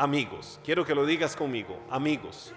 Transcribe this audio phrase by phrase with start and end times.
[0.00, 0.58] amigos.
[0.64, 2.54] Quiero que lo digas conmigo, amigos.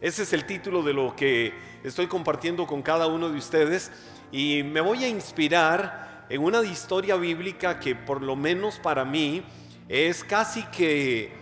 [0.00, 3.90] Ese es el título de lo que estoy compartiendo con cada uno de ustedes
[4.30, 9.42] y me voy a inspirar en una historia bíblica que por lo menos para mí
[9.88, 11.32] es casi que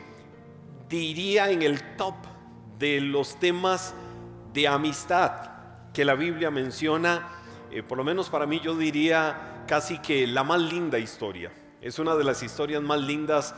[0.89, 2.15] diría en el top
[2.79, 3.95] de los temas
[4.55, 5.51] de amistad
[5.93, 7.29] que la Biblia menciona,
[7.71, 11.53] eh, por lo menos para mí yo diría casi que la más linda historia.
[11.83, 13.55] Es una de las historias más lindas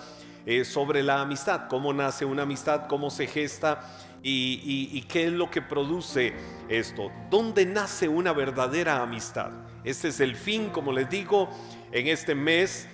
[0.47, 3.83] eh, sobre la amistad, cómo nace una amistad, cómo se gesta
[4.23, 6.33] y, qué es lo que produce
[6.69, 7.11] esto.
[7.31, 9.51] ¿Dónde nace una verdadera amistad?
[9.85, 11.51] Este es el fin, como les digo,
[11.93, 12.89] en este mes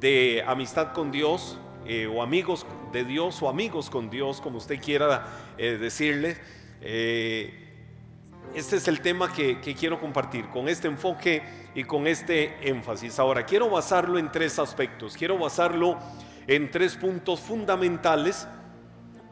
[0.00, 4.80] de amistad con Dios eh, o amigos de Dios o amigos con Dios, como usted
[4.80, 5.26] quiera
[5.56, 6.36] eh, decirle.
[6.80, 11.42] este es el tema que quiero compartir con este enfoque
[11.74, 13.20] y con este énfasis.
[13.20, 15.16] Ahora, quiero basarlo en tres aspectos.
[15.16, 15.96] Quiero basarlo
[16.48, 18.48] en tres puntos fundamentales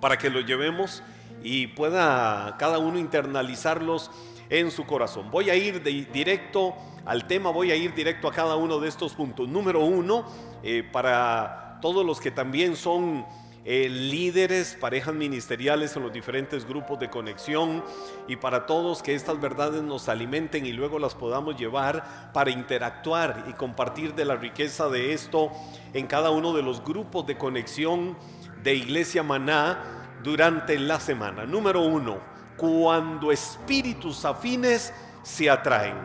[0.00, 1.02] para que lo llevemos
[1.42, 4.10] y pueda cada uno internalizarlos
[4.50, 5.30] en su corazón.
[5.30, 9.14] Voy a ir directo al tema, voy a ir directo a cada uno de estos
[9.14, 9.48] puntos.
[9.48, 10.26] Número uno,
[10.62, 13.24] eh, para todos los que también son
[13.68, 17.82] eh, líderes, parejas ministeriales en los diferentes grupos de conexión
[18.28, 23.44] y para todos que estas verdades nos alimenten y luego las podamos llevar para interactuar
[23.48, 25.50] y compartir de la riqueza de esto
[25.94, 28.16] en cada uno de los grupos de conexión
[28.62, 31.44] de Iglesia Maná durante la semana.
[31.44, 32.18] Número uno,
[32.56, 34.92] cuando espíritus afines
[35.24, 35.96] se atraen.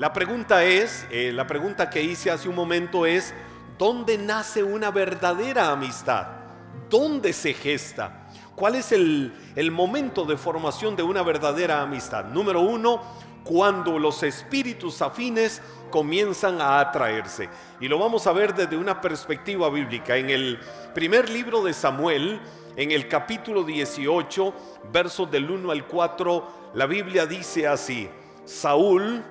[0.00, 3.32] La pregunta es, eh, la pregunta que hice hace un momento es,
[3.78, 6.45] ¿dónde nace una verdadera amistad?
[6.88, 8.28] ¿Dónde se gesta?
[8.54, 9.32] ¿Cuál es el,
[9.70, 12.26] momento de formación de una verdadera amistad?
[12.26, 13.02] Número uno,
[13.44, 17.48] cuando los espíritus afines comienzan a atraerse.
[17.80, 20.16] Y lo vamos a ver desde una perspectiva bíblica.
[20.16, 20.58] En el
[20.94, 22.40] primer libro de Samuel,
[22.76, 24.54] en el capítulo 18,
[24.92, 28.08] versos del 1 al 4, la Biblia dice así,
[28.44, 29.24] Saúl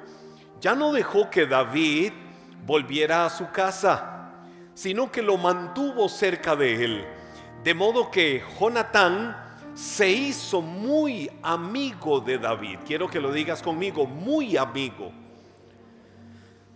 [0.60, 2.12] ya no dejó que David
[2.66, 4.34] volviera a su casa,
[4.74, 7.15] sino que lo mantuvo cerca de él
[7.66, 9.36] de modo que Jonatán
[9.74, 12.78] se hizo muy amigo de David.
[12.86, 15.12] Quiero que lo digas conmigo, muy amigo.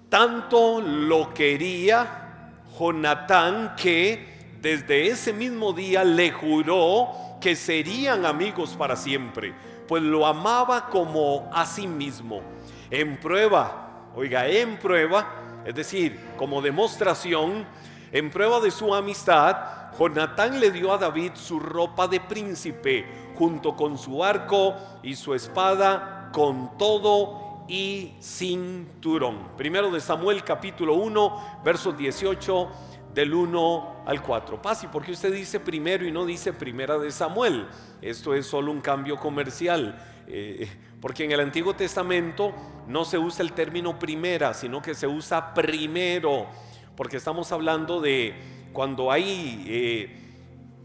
[0.10, 8.96] Tanto lo quería Jonatán que desde ese mismo día le juró que serían amigos para
[8.96, 9.54] siempre,
[9.88, 12.42] pues lo amaba como a sí mismo.
[12.90, 17.68] En prueba, oiga, en prueba, es decir, como demostración,
[18.12, 23.06] en prueba de su amistad, Jonatán le dio a David su ropa de príncipe,
[23.36, 29.56] junto con su arco y su espada, con todo y cinturón.
[29.56, 32.70] Primero de Samuel capítulo 1, versos 18
[33.14, 34.62] del 1 al 4.
[34.62, 37.68] Pasi, ¿por qué usted dice primero y no dice primera de Samuel?
[38.02, 39.98] Esto es solo un cambio comercial.
[40.28, 40.70] Eh,
[41.02, 42.54] porque en el Antiguo Testamento
[42.88, 46.48] no se usa el término primera, sino que se usa primero,
[46.96, 50.10] porque estamos hablando de cuando hay eh,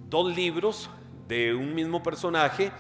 [0.09, 0.91] dos libros
[1.29, 2.71] de un mismo personaje,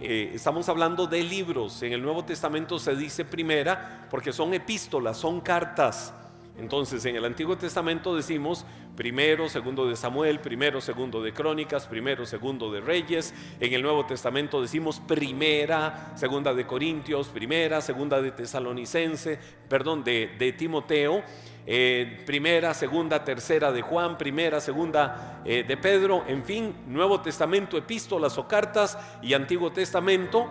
[0.00, 1.82] eh, estamos hablando de libros.
[1.82, 6.14] En el Nuevo Testamento se dice primera porque son epístolas, son cartas.
[6.58, 12.26] Entonces en el Antiguo Testamento decimos primero, segundo de Samuel, primero, segundo de Crónicas, primero,
[12.26, 13.32] segundo de Reyes.
[13.60, 19.38] En el Nuevo Testamento decimos primera, segunda de Corintios, primera, segunda de Tesalonicense,
[19.68, 21.22] perdón, de, Timoteo.
[21.70, 27.76] Eh, primera, segunda, tercera de Juan, primera, segunda eh, de Pedro, en fin, Nuevo Testamento,
[27.76, 30.48] epístolas o cartas y Antiguo Testamento,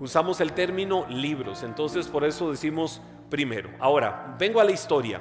[0.00, 3.70] usamos el término libros, entonces por eso decimos primero.
[3.78, 5.20] Ahora, vengo a la historia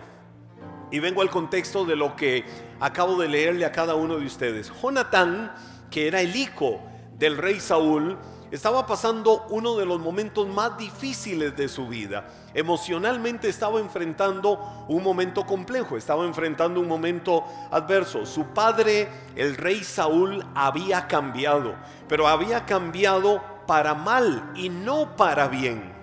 [0.92, 2.46] y vengo al contexto de lo que
[2.80, 4.72] acabo de leerle a cada uno de ustedes.
[4.82, 5.54] Jonatán,
[5.92, 6.82] que era el hijo
[7.18, 8.18] del rey Saúl,
[8.52, 12.28] estaba pasando uno de los momentos más difíciles de su vida.
[12.54, 18.26] Emocionalmente estaba enfrentando un momento complejo, estaba enfrentando un momento adverso.
[18.26, 21.76] Su padre, el rey Saúl, había cambiado,
[22.08, 25.97] pero había cambiado para mal y no para bien.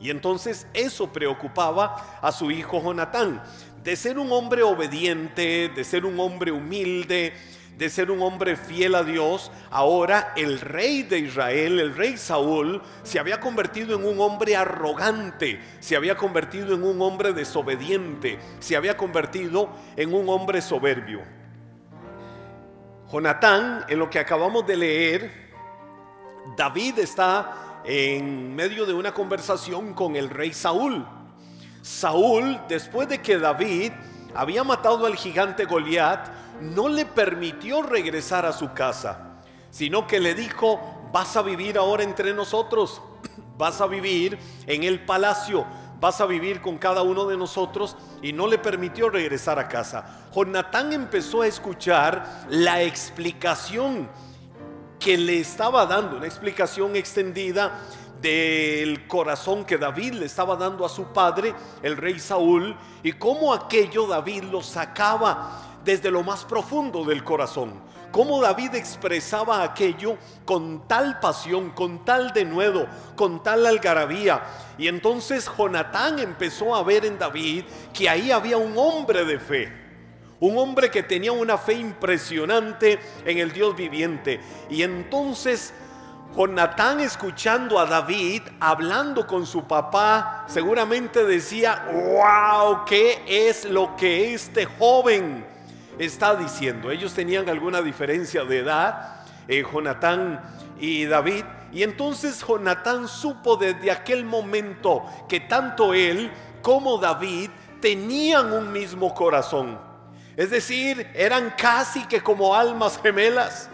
[0.00, 3.42] Y entonces eso preocupaba a su hijo Jonatán.
[3.82, 7.32] De ser un hombre obediente, de ser un hombre humilde,
[7.78, 12.82] de ser un hombre fiel a Dios, ahora el rey de Israel, el rey Saúl,
[13.04, 18.76] se había convertido en un hombre arrogante, se había convertido en un hombre desobediente, se
[18.76, 21.22] había convertido en un hombre soberbio.
[23.12, 25.48] Jonatán, en lo que acabamos de leer,
[26.56, 31.06] David está en medio de una conversación con el rey Saúl.
[31.80, 33.92] Saúl, después de que David
[34.34, 36.28] había matado al gigante Goliat,
[36.60, 39.38] no le permitió regresar a su casa,
[39.70, 40.78] sino que le dijo,
[41.14, 43.00] vas a vivir ahora entre nosotros,
[43.56, 45.64] vas a vivir en el palacio,
[45.98, 50.28] vas a vivir con cada uno de nosotros y no le permitió regresar a casa.
[50.34, 54.10] Jonatán empezó a escuchar la explicación
[55.08, 57.80] que le estaba dando, una explicación extendida
[58.20, 63.54] del corazón que David le estaba dando a su padre, el rey Saúl, y cómo
[63.54, 67.72] aquello David lo sacaba desde lo más profundo del corazón.
[68.12, 74.42] Cómo David expresaba aquello con tal pasión, con tal denuedo, con tal algarabía.
[74.76, 77.64] Y entonces Jonatán empezó a ver en David
[77.94, 79.87] que ahí había un hombre de fe.
[80.40, 84.40] Un hombre que tenía una fe impresionante en el Dios viviente.
[84.70, 85.74] Y entonces
[86.36, 94.34] Jonatán escuchando a David hablando con su papá, seguramente decía, wow, ¿qué es lo que
[94.34, 95.44] este joven
[95.98, 96.90] está diciendo?
[96.90, 100.40] Ellos tenían alguna diferencia de edad, eh, Jonatán
[100.78, 106.30] y David, y entonces Jonatán supo desde aquel momento que tanto él
[106.62, 107.50] como David
[107.80, 109.87] tenían un mismo corazón.
[110.38, 113.68] Es decir, eran casi que como almas gemelas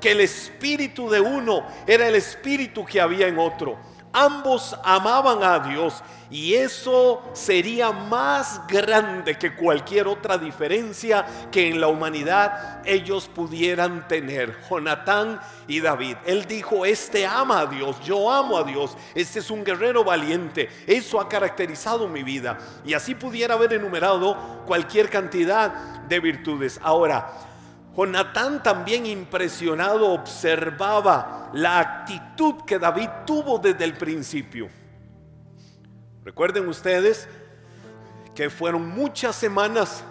[0.00, 3.76] que el espíritu de uno era el espíritu que había en otro.
[4.12, 11.80] Ambos amaban a Dios y eso sería más grande que cualquier otra diferencia que en
[11.80, 14.58] la humanidad ellos pudieran tener.
[14.68, 16.16] Jonatán y David.
[16.24, 20.70] Él dijo, este ama a Dios, yo amo a Dios, este es un guerrero valiente.
[20.86, 22.58] Eso ha caracterizado mi vida.
[22.84, 25.70] Y así pudiera haber enumerado cualquier cantidad
[26.08, 26.80] de virtudes.
[26.82, 27.51] Ahora,
[27.96, 34.68] Jonatán también impresionado observaba la actitud que David tuvo desde el principio.
[36.24, 37.28] Recuerden ustedes
[38.34, 40.04] que fueron muchas semanas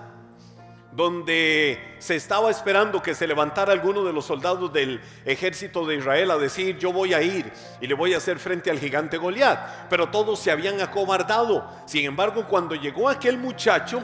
[0.92, 6.32] donde se estaba esperando que se levantara alguno de los soldados del ejército de Israel
[6.32, 9.88] a decir, yo voy a ir y le voy a hacer frente al gigante Goliat.
[9.90, 11.66] Pero todos se habían acobardado.
[11.86, 14.04] Sin embargo, cuando llegó aquel muchacho,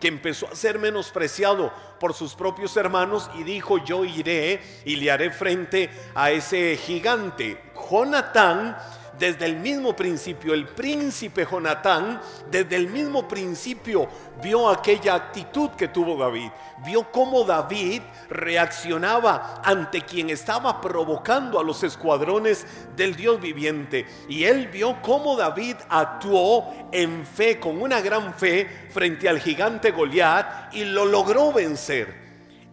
[0.00, 5.10] que empezó a ser menospreciado por sus propios hermanos y dijo, yo iré y le
[5.10, 7.60] haré frente a ese gigante.
[7.90, 8.76] Jonatán
[9.18, 12.20] desde el mismo principio, el príncipe Jonatán,
[12.50, 14.08] desde el mismo principio
[14.42, 16.50] vio aquella actitud que tuvo David.
[16.84, 22.66] Vio cómo David reaccionaba ante quien estaba provocando a los escuadrones
[22.96, 24.06] del Dios viviente.
[24.28, 29.90] Y él vio cómo David actuó en fe, con una gran fe, frente al gigante
[29.90, 32.28] Goliat y lo logró vencer.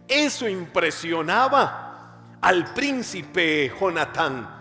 [0.06, 4.55] Eso impresionaba al príncipe Jonatán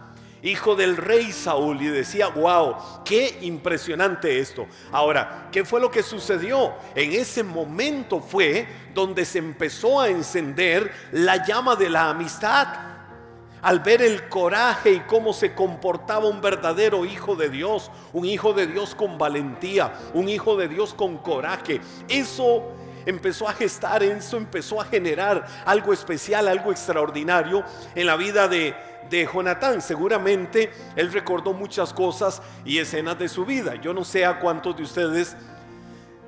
[0.45, 4.67] hijo del rey Saúl, y decía, wow, qué impresionante esto.
[4.91, 6.73] Ahora, ¿qué fue lo que sucedió?
[6.93, 12.67] En ese momento fue donde se empezó a encender la llama de la amistad.
[13.61, 18.53] Al ver el coraje y cómo se comportaba un verdadero hijo de Dios, un hijo
[18.53, 22.63] de Dios con valentía, un hijo de Dios con coraje, eso
[23.07, 27.63] empezó a gestar, eso empezó a generar algo especial, algo extraordinario
[27.95, 28.75] en la vida de,
[29.09, 29.81] de Jonatán.
[29.81, 33.75] Seguramente él recordó muchas cosas y escenas de su vida.
[33.75, 35.35] Yo no sé a cuántos de ustedes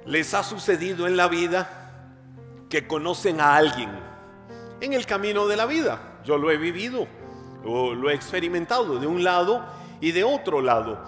[0.05, 1.69] les ha sucedido en la vida
[2.69, 3.89] que conocen a alguien
[4.81, 6.19] en el camino de la vida.
[6.23, 7.07] Yo lo he vivido,
[7.65, 9.65] o lo he experimentado de un lado
[9.99, 11.03] y de otro lado,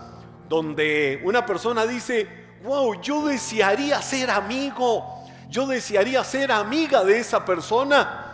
[0.48, 2.28] donde una persona dice,
[2.64, 5.06] wow, yo desearía ser amigo,
[5.50, 8.29] yo desearía ser amiga de esa persona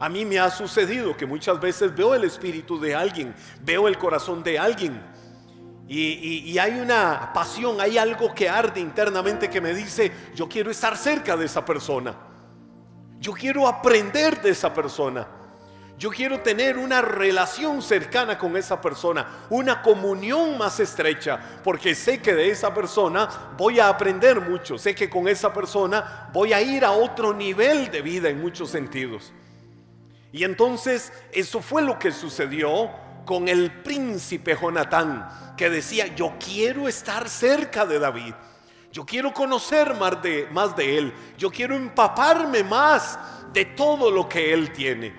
[0.00, 3.98] a mí me ha sucedido que muchas veces veo el espíritu de alguien, veo el
[3.98, 5.00] corazón de alguien
[5.88, 10.96] y, hay una pasión, hay algo que arde internamente que me dice, yo quiero estar
[10.98, 12.14] cerca de esa persona,
[13.18, 15.26] yo quiero aprender de esa persona,
[15.96, 22.20] yo quiero tener una relación cercana con esa persona, una comunión más estrecha, porque sé
[22.20, 26.60] que de esa persona voy a aprender mucho, sé que con esa persona voy a
[26.60, 29.32] ir a otro nivel de vida en muchos sentidos.
[30.32, 32.90] Y entonces eso fue lo que sucedió
[33.24, 38.34] con el príncipe Jonatán, que decía, yo quiero estar cerca de David,
[38.90, 43.18] yo quiero conocer más de, más de él, yo quiero empaparme más
[43.52, 45.12] de todo lo que él tiene.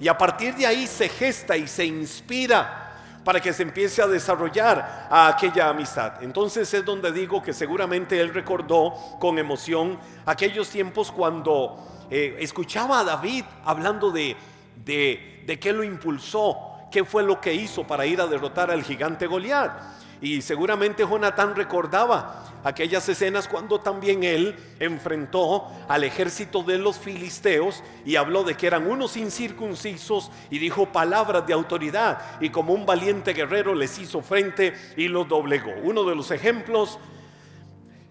[0.00, 2.82] Y a partir de ahí se gesta y se inspira
[3.24, 6.22] para que se empiece a desarrollar aquella amistad.
[6.22, 13.00] Entonces es donde digo que seguramente él recordó con emoción aquellos tiempos cuando eh, escuchaba
[13.00, 14.36] a David hablando de
[14.84, 16.56] de, qué lo impulsó,
[16.90, 19.72] qué fue lo que hizo para ir a derrotar al gigante Goliat.
[20.20, 27.82] Y seguramente Jonatán recordaba aquellas escenas cuando también él enfrentó al ejército de los filisteos
[28.04, 32.86] y habló de que eran unos incircuncisos y dijo palabras de autoridad y como un
[32.86, 35.72] valiente guerrero les hizo frente y los doblegó.
[35.82, 37.00] Uno de los ejemplos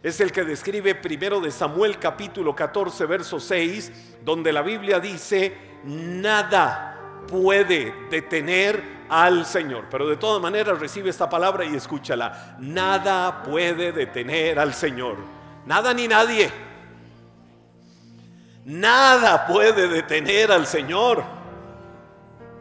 [0.03, 5.55] es el que describe primero de Samuel capítulo 14 verso 6, donde la Biblia dice,
[5.83, 6.95] nada
[7.27, 9.85] puede detener al Señor.
[9.89, 12.55] Pero de todas maneras recibe esta palabra y escúchala.
[12.59, 15.17] Nada puede detener al Señor.
[15.65, 16.51] Nada ni nadie.
[18.65, 21.23] Nada puede detener al Señor.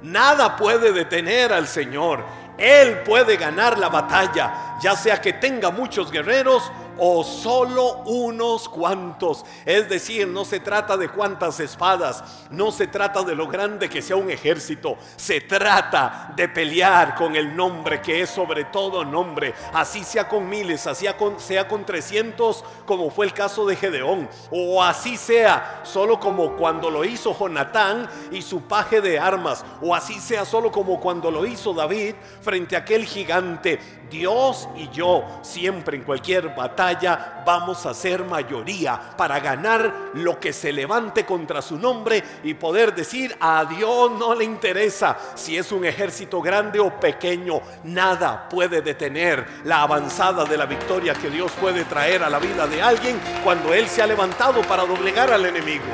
[0.02, 2.24] Nada puede detener al Señor.
[2.56, 6.70] Él puede ganar la batalla, ya sea que tenga muchos guerreros
[7.02, 9.44] o solo unos cuantos.
[9.64, 14.02] Es decir, no se trata de cuántas espadas, no se trata de lo grande que
[14.02, 19.54] sea un ejército, se trata de pelear con el nombre que es sobre todo nombre,
[19.72, 21.06] así sea con miles, así
[21.38, 26.90] sea con 300 como fue el caso de Gedeón, o así sea solo como cuando
[26.90, 31.46] lo hizo Jonatán y su paje de armas, o así sea solo como cuando lo
[31.46, 33.78] hizo David frente a aquel gigante.
[34.10, 40.52] Dios y yo siempre en cualquier batalla vamos a ser mayoría para ganar lo que
[40.52, 45.72] se levante contra su nombre y poder decir a Dios no le interesa si es
[45.72, 51.52] un ejército grande o pequeño, nada puede detener la avanzada de la victoria que Dios
[51.60, 55.46] puede traer a la vida de alguien cuando Él se ha levantado para doblegar al
[55.46, 55.84] enemigo.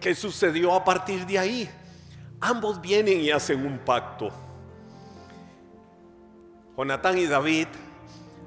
[0.00, 1.70] ¿Qué sucedió a partir de ahí?
[2.40, 4.30] Ambos vienen y hacen un pacto.
[6.78, 7.66] Jonatán y David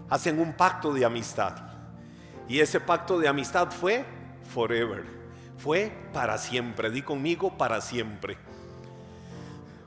[0.09, 1.53] hacen un pacto de amistad.
[2.47, 4.05] Y ese pacto de amistad fue
[4.53, 5.03] forever.
[5.57, 6.89] Fue para siempre.
[6.89, 8.37] Di conmigo para siempre.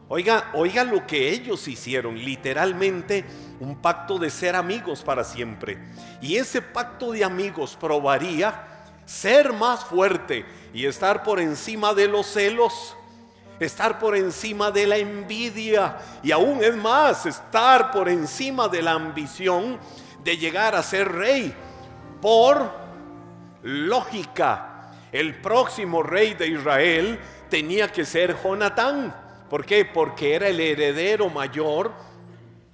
[0.09, 3.25] Oiga, oiga lo que ellos hicieron, literalmente
[3.61, 5.79] un pacto de ser amigos para siempre.
[6.21, 12.27] Y ese pacto de amigos probaría ser más fuerte y estar por encima de los
[12.27, 12.95] celos,
[13.64, 18.92] estar por encima de la envidia y aún es más, estar por encima de la
[18.92, 19.78] ambición
[20.23, 21.54] de llegar a ser rey.
[22.21, 22.71] Por
[23.62, 27.18] lógica, el próximo rey de Israel
[27.49, 29.14] tenía que ser Jonatán.
[29.49, 29.85] ¿Por qué?
[29.85, 31.92] Porque era el heredero mayor,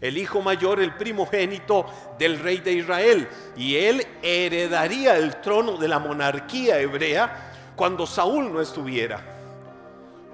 [0.01, 1.87] el hijo mayor, el primogénito
[2.19, 3.29] del rey de Israel.
[3.57, 9.40] Y él heredaría el trono de la monarquía hebrea cuando Saúl no estuviera.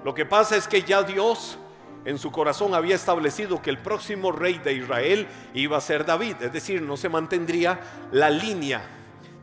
[0.07, 1.57] Lo que pasa es que ya Dios
[2.05, 6.37] en su corazón había establecido que el próximo rey de Israel iba a ser David,
[6.39, 8.81] es decir, no se mantendría la línea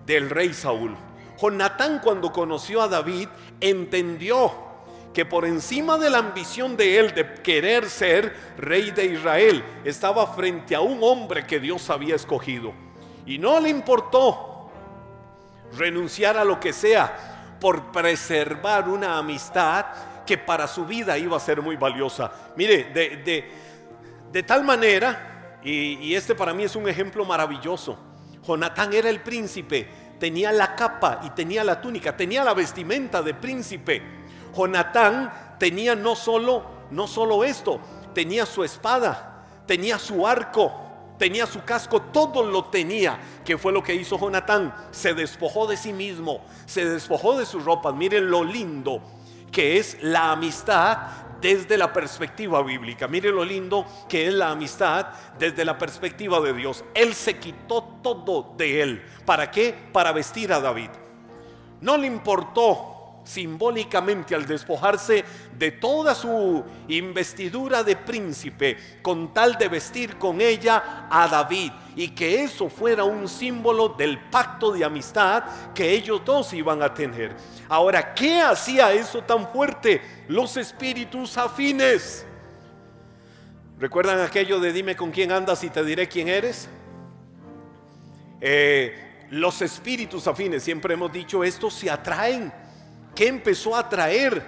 [0.06, 0.96] del rey Saúl.
[1.38, 3.28] Jonatán cuando conoció a David
[3.60, 4.54] entendió
[5.12, 10.28] que por encima de la ambición de él de querer ser rey de Israel, estaba
[10.28, 12.72] frente a un hombre que Dios había escogido.
[13.26, 14.70] Y no le importó
[15.76, 19.84] renunciar a lo que sea por preservar una amistad
[20.26, 22.32] que para su vida iba a ser muy valiosa.
[22.56, 23.50] Mire, de,
[24.32, 27.98] de, tal manera, y, y este para mí es un ejemplo maravilloso,
[28.46, 29.88] Jonatán era el príncipe,
[30.18, 34.02] tenía la capa y tenía la túnica, tenía la vestimenta de príncipe.
[34.54, 37.80] Jonatán tenía no solo, no solo esto,
[38.14, 40.72] tenía su espada, tenía su arco,
[41.18, 43.18] tenía su casco, todo lo tenía.
[43.44, 44.74] Que fue lo que hizo Jonatán?
[44.90, 47.94] Se despojó de sí mismo, se despojó de sus ropas.
[47.94, 49.02] Miren lo lindo
[49.54, 50.98] que es la amistad
[51.40, 53.06] desde la perspectiva bíblica.
[53.06, 55.06] Mire lo lindo que es la amistad
[55.38, 56.84] desde la perspectiva de Dios.
[56.92, 59.04] Él se quitó todo de él.
[59.24, 59.74] ¿Para qué?
[59.92, 60.90] Para vestir a David.
[61.80, 62.93] No le importó
[63.24, 65.24] simbólicamente al despojarse
[65.56, 72.08] de toda su investidura de príncipe con tal de vestir con ella a David y
[72.08, 77.34] que eso fuera un símbolo del pacto de amistad que ellos dos iban a tener.
[77.68, 80.02] Ahora, ¿qué hacía eso tan fuerte?
[80.28, 82.26] Los espíritus afines.
[83.78, 86.68] ¿Recuerdan aquello de dime con quién andas y te diré quién eres?
[88.40, 92.52] Eh, los espíritus afines, siempre hemos dicho, estos se atraen
[93.14, 94.42] ¿Qué empezó a traer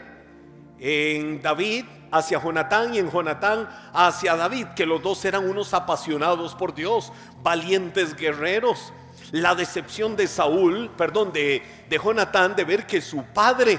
[0.79, 4.69] en David hacia Jonatán y en Jonatán hacia David?
[4.75, 8.93] Que los dos eran unos apasionados por Dios, valientes guerreros.
[9.33, 13.79] La decepción de Saúl, perdón, de, de Jonatán de ver que su padre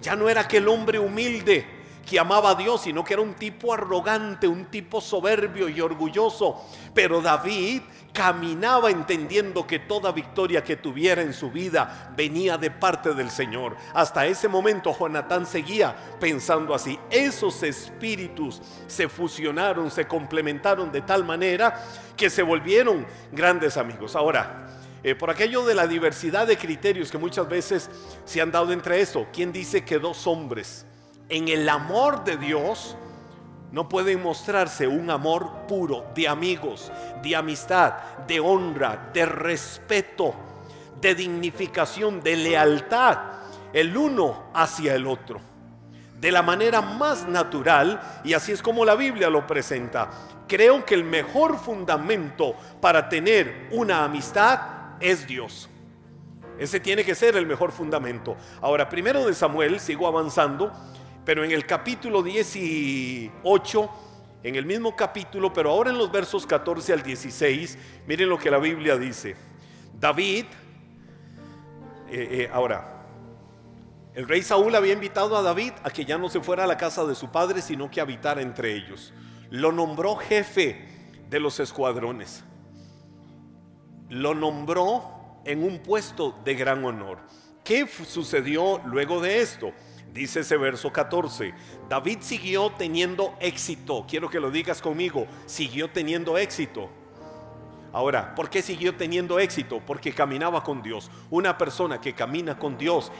[0.00, 1.77] ya no era aquel hombre humilde
[2.08, 6.64] que amaba a Dios, sino que era un tipo arrogante, un tipo soberbio y orgulloso.
[6.94, 7.82] Pero David
[8.14, 13.76] caminaba entendiendo que toda victoria que tuviera en su vida venía de parte del Señor.
[13.92, 16.98] Hasta ese momento Jonatán seguía pensando así.
[17.10, 21.78] Esos espíritus se fusionaron, se complementaron de tal manera
[22.16, 24.16] que se volvieron grandes amigos.
[24.16, 24.66] Ahora,
[25.04, 27.90] eh, por aquello de la diversidad de criterios que muchas veces
[28.24, 30.86] se han dado entre esto, ¿quién dice que dos hombres
[31.28, 32.96] en el amor de Dios
[33.70, 36.90] no pueden mostrarse un amor puro de amigos,
[37.22, 37.94] de amistad,
[38.26, 40.34] de honra, de respeto,
[41.00, 43.18] de dignificación, de lealtad,
[43.72, 45.40] el uno hacia el otro?
[46.18, 50.10] De la manera más natural, y así es como la Biblia lo presenta.
[50.48, 54.60] Creo que el mejor fundamento para tener una amistad
[54.98, 55.68] es Dios.
[56.58, 58.36] Ese tiene que ser el mejor fundamento.
[58.60, 60.72] Ahora, primero de Samuel, sigo avanzando,
[61.28, 63.90] pero en el capítulo 18,
[64.44, 68.50] en el mismo capítulo, pero ahora en los versos 14 al 16, miren lo que
[68.50, 69.36] la Biblia dice.
[69.92, 70.46] David,
[72.08, 73.04] eh, eh, ahora,
[74.14, 76.78] el rey Saúl había invitado a David a que ya no se fuera a la
[76.78, 79.12] casa de su padre, sino que habitara entre ellos.
[79.50, 80.82] Lo nombró jefe
[81.28, 82.42] de los escuadrones
[84.08, 87.18] lo nombró en un puesto de gran honor.
[87.64, 89.72] ¿Qué sucedió luego de esto?
[90.12, 91.54] Dice ese verso 14,
[91.88, 94.04] David siguió teniendo éxito.
[94.08, 96.88] Quiero que lo digas conmigo, siguió teniendo éxito.
[97.92, 99.80] Ahora, ¿por qué siguió teniendo éxito?
[99.84, 101.10] Porque caminaba con Dios.
[101.30, 103.10] Una persona que camina con Dios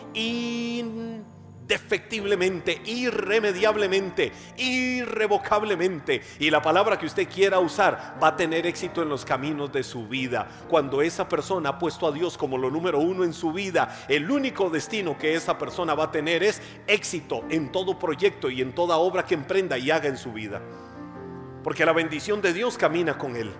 [1.68, 6.22] defectiblemente, irremediablemente, irrevocablemente.
[6.38, 9.82] Y la palabra que usted quiera usar va a tener éxito en los caminos de
[9.82, 10.48] su vida.
[10.66, 14.30] Cuando esa persona ha puesto a Dios como lo número uno en su vida, el
[14.30, 18.74] único destino que esa persona va a tener es éxito en todo proyecto y en
[18.74, 20.62] toda obra que emprenda y haga en su vida.
[21.62, 23.52] Porque la bendición de Dios camina con él.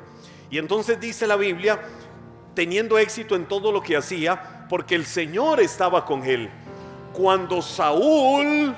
[0.51, 1.79] Y entonces dice la Biblia,
[2.55, 6.51] teniendo éxito en todo lo que hacía, porque el Señor estaba con él.
[7.19, 8.77] Cuando Saúl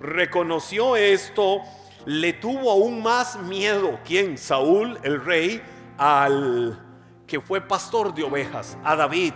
[0.00, 1.60] reconoció esto,
[2.06, 4.00] le tuvo aún más miedo.
[4.02, 4.38] ¿Quién?
[4.38, 5.60] Saúl, el rey,
[5.98, 6.82] al
[7.26, 9.34] que fue pastor de ovejas, a David.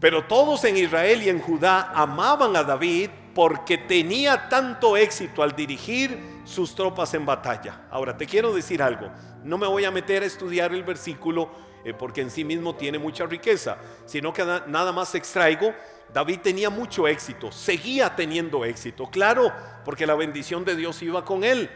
[0.00, 5.54] Pero todos en Israel y en Judá amaban a David porque tenía tanto éxito al
[5.54, 7.82] dirigir sus tropas en batalla.
[7.90, 9.10] Ahora, te quiero decir algo.
[9.44, 11.50] No me voy a meter a estudiar el versículo
[11.84, 15.74] eh, porque en sí mismo tiene mucha riqueza, sino que nada más extraigo
[16.12, 19.52] David tenía mucho éxito, seguía teniendo éxito, claro,
[19.84, 21.70] porque la bendición de Dios iba con él.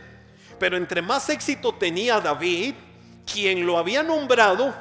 [0.58, 2.74] Pero entre más éxito tenía David,
[3.30, 4.74] quien lo había nombrado,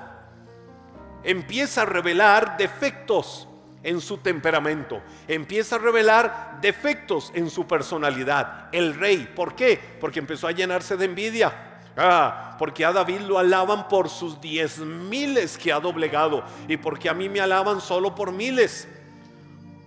[1.24, 3.48] empieza a revelar defectos
[3.84, 8.68] en su temperamento, empieza a revelar defectos en su personalidad.
[8.74, 9.80] El rey, ¿por qué?
[10.00, 11.66] Porque empezó a llenarse de envidia.
[11.98, 17.10] Ah, porque a David lo alaban por sus diez miles que ha doblegado y porque
[17.10, 18.88] a mí me alaban solo por miles.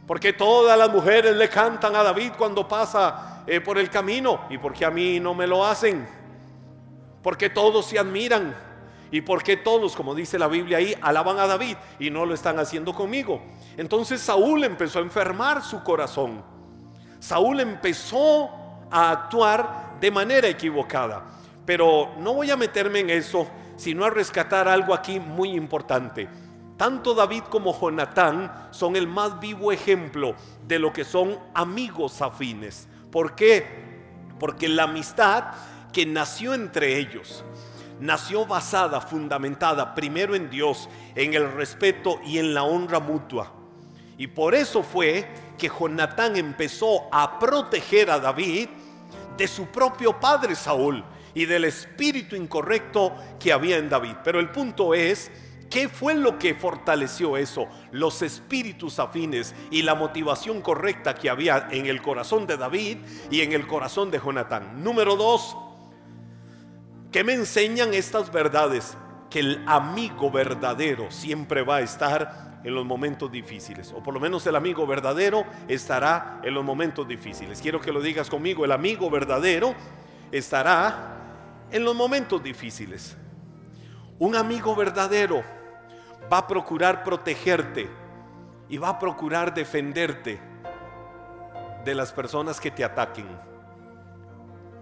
[0.06, 4.42] Porque todas las mujeres le cantan a David cuando pasa eh, por el camino.
[4.50, 6.06] ¿Y porque a mí no me lo hacen?
[7.22, 8.54] Porque todos se admiran.
[9.10, 12.58] ¿Y porque todos, como dice la Biblia ahí, alaban a David y no lo están
[12.58, 13.42] haciendo conmigo?
[13.76, 16.42] Entonces Saúl empezó a enfermar su corazón.
[17.20, 18.50] Saúl empezó
[18.90, 21.24] a actuar de manera equivocada.
[21.64, 26.28] Pero no voy a meterme en eso, sino a rescatar algo aquí muy importante.
[26.82, 30.34] Tanto David como Jonatán son el más vivo ejemplo
[30.66, 32.88] de lo que son amigos afines.
[33.12, 33.64] ¿Por qué?
[34.40, 35.44] Porque la amistad
[35.92, 37.44] que nació entre ellos,
[38.00, 43.52] nació basada, fundamentada primero en Dios, en el respeto y en la honra mutua.
[44.18, 48.68] Y por eso fue que Jonatán empezó a proteger a David
[49.36, 54.16] de su propio padre Saúl y del espíritu incorrecto que había en David.
[54.24, 55.30] Pero el punto es
[55.72, 57.66] ¿Qué fue lo que fortaleció eso?
[57.92, 62.98] Los espíritus afines y la motivación correcta que había en el corazón de David
[63.30, 64.84] y en el corazón de Jonatán.
[64.84, 65.56] Número dos,
[67.10, 68.98] ¿qué me enseñan estas verdades?
[69.30, 74.20] Que el amigo verdadero siempre va a estar en los momentos difíciles, o por lo
[74.20, 77.62] menos el amigo verdadero estará en los momentos difíciles.
[77.62, 79.74] Quiero que lo digas conmigo, el amigo verdadero
[80.32, 81.16] estará
[81.70, 83.16] en los momentos difíciles.
[84.18, 85.61] Un amigo verdadero
[86.30, 87.88] va a procurar protegerte
[88.68, 90.40] y va a procurar defenderte
[91.84, 93.26] de las personas que te ataquen,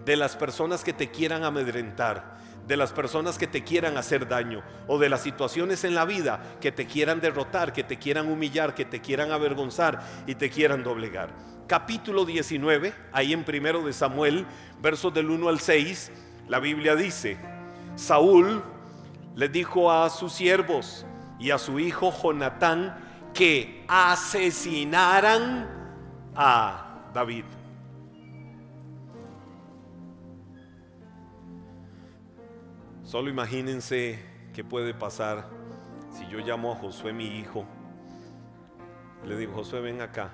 [0.05, 4.61] de las personas que te quieran amedrentar, de las personas que te quieran hacer daño
[4.87, 8.75] o de las situaciones en la vida que te quieran derrotar, que te quieran humillar,
[8.75, 11.29] que te quieran avergonzar y te quieran doblegar.
[11.67, 14.45] Capítulo 19, ahí en primero de Samuel,
[14.81, 16.11] versos del 1 al 6,
[16.47, 17.37] la Biblia dice,
[17.95, 18.63] Saúl
[19.35, 21.05] le dijo a sus siervos
[21.41, 22.95] y a su hijo Jonatán
[23.33, 25.67] que asesinaran
[26.35, 27.45] a David.
[33.03, 34.23] Solo imagínense
[34.53, 35.49] qué puede pasar
[36.11, 37.65] si yo llamo a Josué mi hijo.
[39.25, 40.31] Le digo, Josué, ven acá.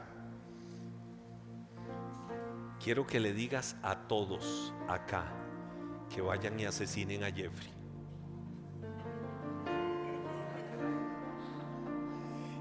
[2.83, 5.25] Quiero que le digas a todos acá
[6.13, 7.76] que vayan y asesinen a Jeffrey.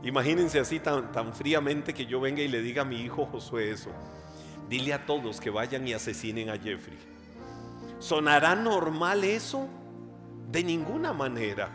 [0.07, 3.73] Imagínense así tan, tan fríamente que yo venga y le diga a mi hijo Josué
[3.73, 3.91] eso.
[4.69, 6.97] Dile a todos que vayan y asesinen a Jeffrey.
[7.99, 9.69] ¿Sonará normal eso?
[10.49, 11.69] De ninguna manera.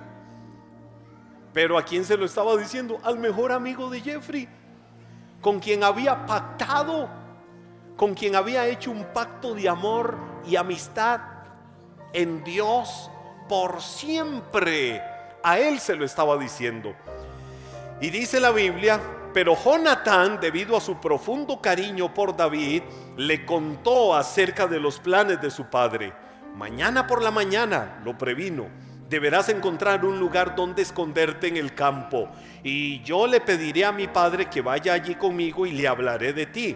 [1.51, 3.01] Pero a quién se lo estaba diciendo?
[3.03, 4.47] Al mejor amigo de Jeffrey,
[5.41, 7.09] con quien había pactado,
[7.97, 10.15] con quien había hecho un pacto de amor
[10.47, 11.19] y amistad
[12.13, 13.11] en Dios
[13.49, 15.01] por siempre.
[15.43, 16.95] A él se lo estaba diciendo.
[18.01, 18.99] Y dice la Biblia,
[19.31, 22.81] pero Jonatán, debido a su profundo cariño por David,
[23.15, 26.11] le contó acerca de los planes de su padre.
[26.55, 28.69] Mañana por la mañana, lo previno,
[29.07, 32.27] deberás encontrar un lugar donde esconderte en el campo.
[32.63, 36.47] Y yo le pediré a mi padre que vaya allí conmigo y le hablaré de
[36.47, 36.75] ti.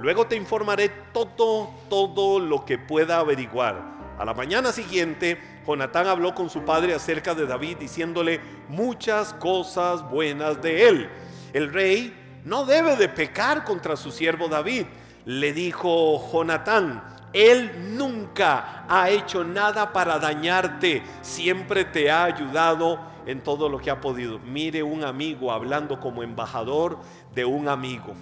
[0.00, 3.94] Luego te informaré todo, todo lo que pueda averiguar.
[4.18, 10.08] A la mañana siguiente, Jonatán habló con su padre acerca de David, diciéndole muchas cosas
[10.10, 11.08] buenas de él.
[11.52, 14.86] El rey no debe de pecar contra su siervo David.
[15.24, 23.40] Le dijo Jonatán, él nunca ha hecho nada para dañarte, siempre te ha ayudado en
[23.40, 24.38] todo lo que ha podido.
[24.38, 26.98] Mire un amigo hablando como embajador
[27.34, 28.14] de un amigo.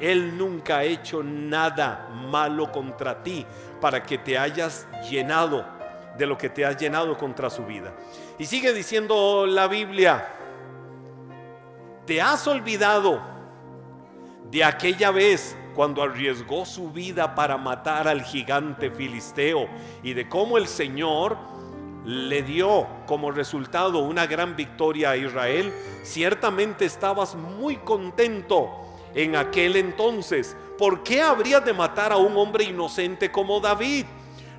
[0.00, 3.46] Él nunca ha hecho nada malo contra ti
[3.80, 5.79] para que te hayas llenado
[6.20, 7.94] de lo que te has llenado contra su vida.
[8.38, 10.28] Y sigue diciendo la Biblia,
[12.06, 13.22] te has olvidado
[14.50, 19.66] de aquella vez cuando arriesgó su vida para matar al gigante filisteo
[20.02, 21.38] y de cómo el Señor
[22.04, 28.68] le dio como resultado una gran victoria a Israel, ciertamente estabas muy contento
[29.14, 30.54] en aquel entonces.
[30.76, 34.04] ¿Por qué habrías de matar a un hombre inocente como David?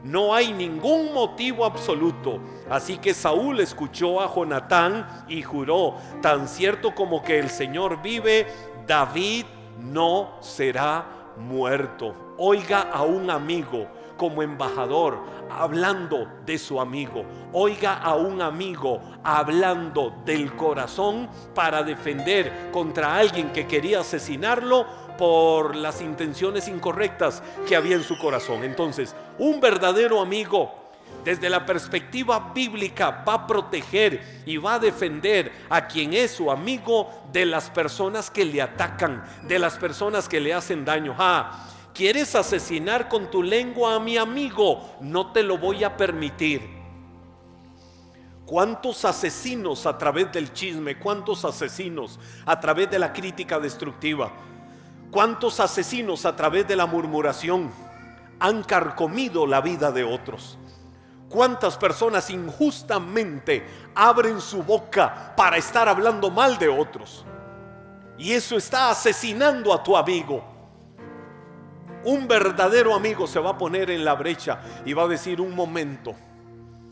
[0.04, 2.40] No hay ningún motivo absoluto.
[2.70, 8.48] Así que Saúl escuchó a Jonatán y juró, tan cierto como que el Señor vive,
[8.88, 9.46] David
[9.80, 11.06] no será
[11.38, 12.34] muerto.
[12.38, 13.88] Oiga a un amigo
[14.18, 17.24] como embajador hablando de su amigo.
[17.54, 24.86] Oiga a un amigo hablando del corazón para defender contra alguien que quería asesinarlo
[25.22, 28.64] por las intenciones incorrectas que había en su corazón.
[28.64, 30.74] Entonces, un verdadero amigo
[31.24, 36.50] desde la perspectiva bíblica va a proteger y va a defender a quien es su
[36.50, 41.16] amigo de las personas que le atacan, de las personas que le hacen daño.
[41.20, 44.96] Ah, ¿Quieres asesinar con tu lengua a mi amigo?
[45.02, 46.68] No te lo voy a permitir.
[48.48, 50.98] ¿Cuántos asesinos a través del chisme?
[50.98, 54.32] ¿Cuántos asesinos a través de la crítica destructiva?
[55.12, 57.70] ¿Cuántos asesinos a través de la murmuración
[58.40, 60.58] han carcomido la vida de otros?
[61.28, 67.26] ¿Cuántas personas injustamente abren su boca para estar hablando mal de otros?
[68.18, 70.46] Y eso está asesinando a tu amigo.
[72.06, 75.54] Un verdadero amigo se va a poner en la brecha y va a decir un
[75.54, 76.16] momento,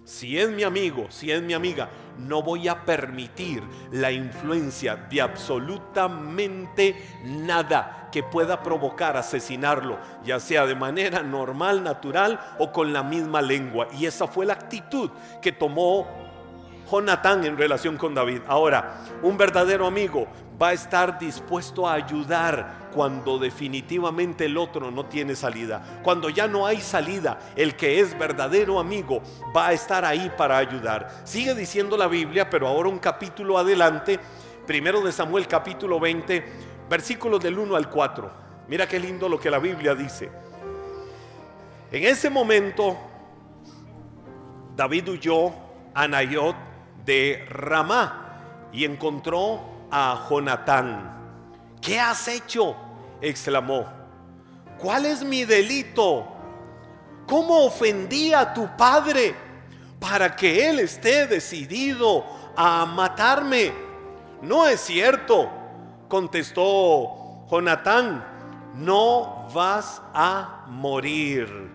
[0.09, 5.21] si es mi amigo, si es mi amiga, no voy a permitir la influencia de
[5.21, 13.03] absolutamente nada que pueda provocar asesinarlo, ya sea de manera normal, natural o con la
[13.03, 13.87] misma lengua.
[13.99, 15.11] Y esa fue la actitud
[15.43, 16.07] que tomó
[16.89, 18.41] Jonatán en relación con David.
[18.47, 20.27] Ahora, un verdadero amigo
[20.59, 25.99] va a estar dispuesto a ayudar cuando definitivamente el otro no tiene salida.
[26.03, 29.21] Cuando ya no hay salida, el que es verdadero amigo
[29.55, 31.21] va a estar ahí para ayudar.
[31.23, 34.19] Sigue diciendo la Biblia, pero ahora un capítulo adelante,
[34.65, 36.43] primero de Samuel capítulo 20,
[36.89, 38.31] versículos del 1 al 4.
[38.67, 40.29] Mira qué lindo lo que la Biblia dice.
[41.91, 42.97] En ese momento,
[44.75, 45.51] David huyó
[45.93, 46.55] a Nayot
[47.03, 51.18] de Ramá y encontró a Jonatán.
[51.81, 52.75] ¿Qué has hecho?
[53.21, 53.85] exclamó.
[54.77, 56.27] ¿Cuál es mi delito?
[57.27, 59.35] ¿Cómo ofendí a tu padre?
[59.99, 63.73] para que él esté decidido a matarme.
[64.41, 65.49] No es cierto,
[66.07, 68.25] contestó Jonatán,
[68.75, 71.69] no vas a morir.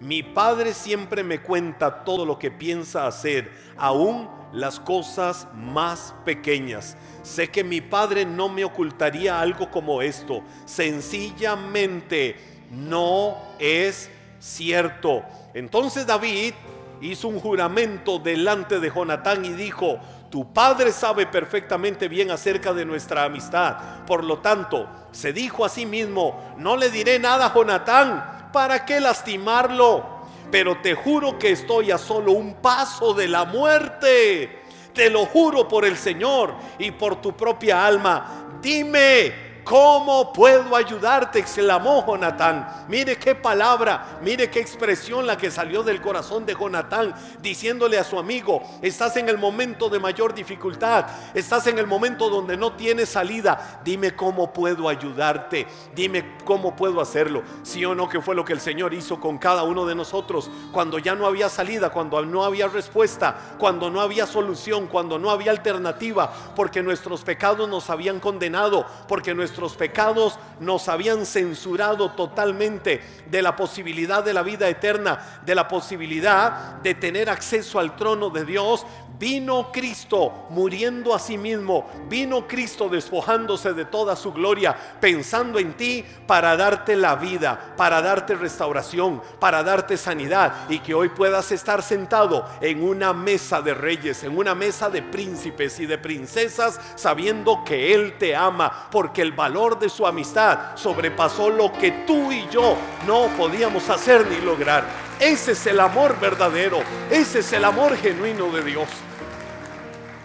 [0.00, 6.96] Mi padre siempre me cuenta todo lo que piensa hacer, aún las cosas más pequeñas.
[7.22, 10.42] Sé que mi padre no me ocultaría algo como esto.
[10.64, 12.36] Sencillamente
[12.70, 15.22] no es cierto.
[15.54, 16.54] Entonces David
[17.00, 19.98] hizo un juramento delante de Jonatán y dijo,
[20.30, 24.04] tu padre sabe perfectamente bien acerca de nuestra amistad.
[24.06, 28.84] Por lo tanto, se dijo a sí mismo, no le diré nada a Jonatán, ¿para
[28.84, 30.15] qué lastimarlo?
[30.50, 34.62] Pero te juro que estoy a solo un paso de la muerte.
[34.92, 38.58] Te lo juro por el Señor y por tu propia alma.
[38.62, 41.40] Dime, ¿Cómo puedo ayudarte?
[41.40, 42.84] exclamó Jonatán.
[42.86, 48.04] Mire qué palabra, mire qué expresión la que salió del corazón de Jonatán, diciéndole a
[48.04, 52.74] su amigo, estás en el momento de mayor dificultad, estás en el momento donde no
[52.74, 57.42] tienes salida, dime cómo puedo ayudarte, dime cómo puedo hacerlo.
[57.64, 60.48] Sí o no que fue lo que el Señor hizo con cada uno de nosotros
[60.70, 65.28] cuando ya no había salida, cuando no había respuesta, cuando no había solución, cuando no
[65.28, 72.10] había alternativa, porque nuestros pecados nos habían condenado, porque nuestros nuestros pecados nos habían censurado
[72.12, 77.96] totalmente de la posibilidad de la vida eterna, de la posibilidad de tener acceso al
[77.96, 78.84] trono de Dios,
[79.18, 85.72] Vino Cristo muriendo a sí mismo, vino Cristo despojándose de toda su gloria, pensando en
[85.72, 91.50] ti para darte la vida, para darte restauración, para darte sanidad y que hoy puedas
[91.50, 96.78] estar sentado en una mesa de reyes, en una mesa de príncipes y de princesas,
[96.94, 102.30] sabiendo que Él te ama, porque el valor de su amistad sobrepasó lo que tú
[102.30, 102.76] y yo
[103.06, 104.84] no podíamos hacer ni lograr.
[105.18, 108.88] Ese es el amor verdadero, ese es el amor genuino de Dios.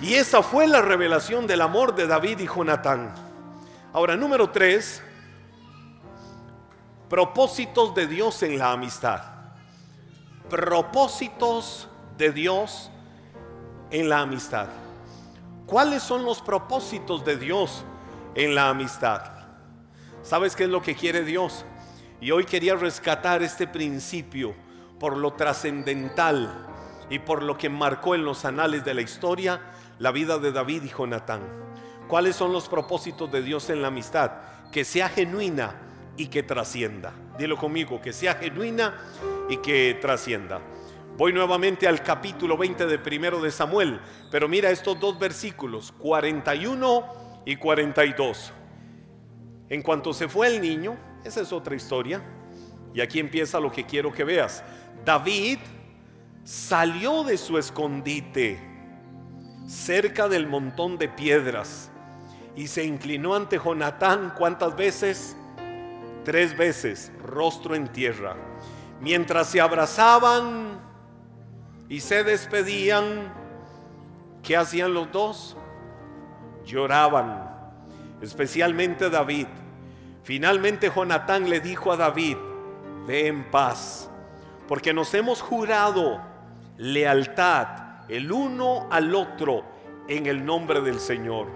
[0.02, 3.14] Y esa fue la revelación del amor de David y Jonatán.
[3.94, 5.04] Ahora, número tres,
[7.08, 9.22] propósitos de Dios en la amistad.
[10.50, 11.88] Propósitos
[12.18, 12.90] de Dios
[13.92, 14.70] en la amistad.
[15.68, 17.84] ¿Cuáles son los propósitos de Dios
[18.34, 19.22] en la amistad?
[20.24, 21.64] ¿Sabes qué es lo que quiere Dios?
[22.20, 24.56] Y hoy quería rescatar este principio
[25.00, 26.68] por lo trascendental
[27.10, 29.62] y por lo que marcó en los anales de la historia
[30.02, 31.42] la vida de David y Jonatán.
[32.08, 34.32] ¿Cuáles son los propósitos de Dios en la amistad?
[34.72, 35.80] Que sea genuina
[36.18, 37.14] y que trascienda.
[37.38, 39.00] Dilo conmigo, que sea genuina
[39.48, 40.60] y que trascienda.
[41.18, 47.44] Voy nuevamente al capítulo 20 de primero de Samuel, pero mira estos dos versículos, 41
[47.46, 48.54] y 42.
[49.70, 52.24] En cuanto se fue el niño, esa es otra historia,
[52.96, 54.64] y aquí empieza lo que quiero que veas.
[55.06, 55.60] David
[56.44, 58.71] salió de su escondite
[59.68, 61.92] cerca del montón de piedras
[62.56, 65.36] y se inclinó ante Jonatán cuántas veces?
[66.24, 68.36] Tres veces, rostro en tierra.
[69.00, 70.80] Mientras se abrazaban
[71.90, 73.34] y se despedían,
[74.44, 75.58] ¿qué hacían los dos?
[76.66, 77.50] Lloraban,
[78.22, 79.48] especialmente David.
[80.24, 82.38] Finalmente Jonatán le dijo a David,
[83.08, 84.10] ve en paz,
[84.68, 86.22] porque nos hemos jurado
[86.78, 89.64] lealtad el uno al otro
[90.08, 91.48] en el nombre del Señor.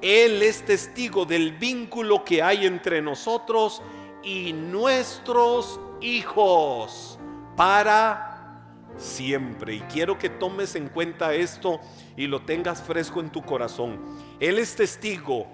[0.00, 3.82] Él es testigo del vínculo que hay entre nosotros
[4.22, 7.18] y nuestros hijos
[7.56, 8.62] para
[8.96, 9.74] siempre.
[9.74, 11.80] Y quiero que tomes en cuenta esto
[12.16, 14.00] y lo tengas fresco en tu corazón.
[14.38, 15.48] Él es testigo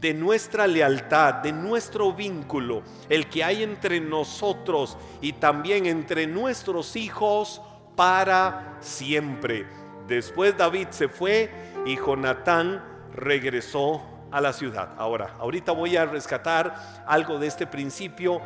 [0.00, 6.96] de nuestra lealtad, de nuestro vínculo, el que hay entre nosotros y también entre nuestros
[6.96, 7.60] hijos
[7.96, 9.66] para siempre.
[10.06, 11.50] Después David se fue
[11.84, 14.94] y Jonatán regresó a la ciudad.
[14.98, 18.40] Ahora, ahorita voy a rescatar algo de este principio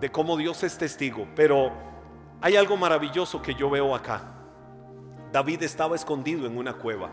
[0.00, 1.72] de cómo Dios es testigo, pero
[2.40, 4.22] hay algo maravilloso que yo veo acá.
[5.32, 7.10] David estaba escondido en una cueva.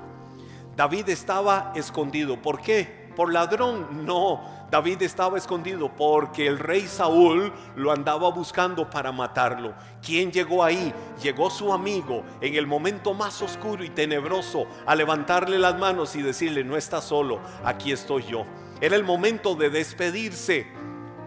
[0.76, 2.42] David estaba escondido.
[2.42, 3.06] ¿Por qué?
[3.16, 4.06] por ladrón.
[4.06, 9.74] No, David estaba escondido porque el rey Saúl lo andaba buscando para matarlo.
[10.02, 10.94] ¿Quién llegó ahí?
[11.22, 16.22] Llegó su amigo en el momento más oscuro y tenebroso a levantarle las manos y
[16.22, 18.46] decirle, no estás solo, aquí estoy yo.
[18.82, 20.68] Era el momento de despedirse.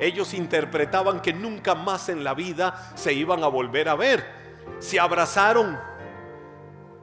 [0.01, 4.25] Ellos interpretaban que nunca más en la vida se iban a volver a ver.
[4.81, 5.79] Se abrazaron,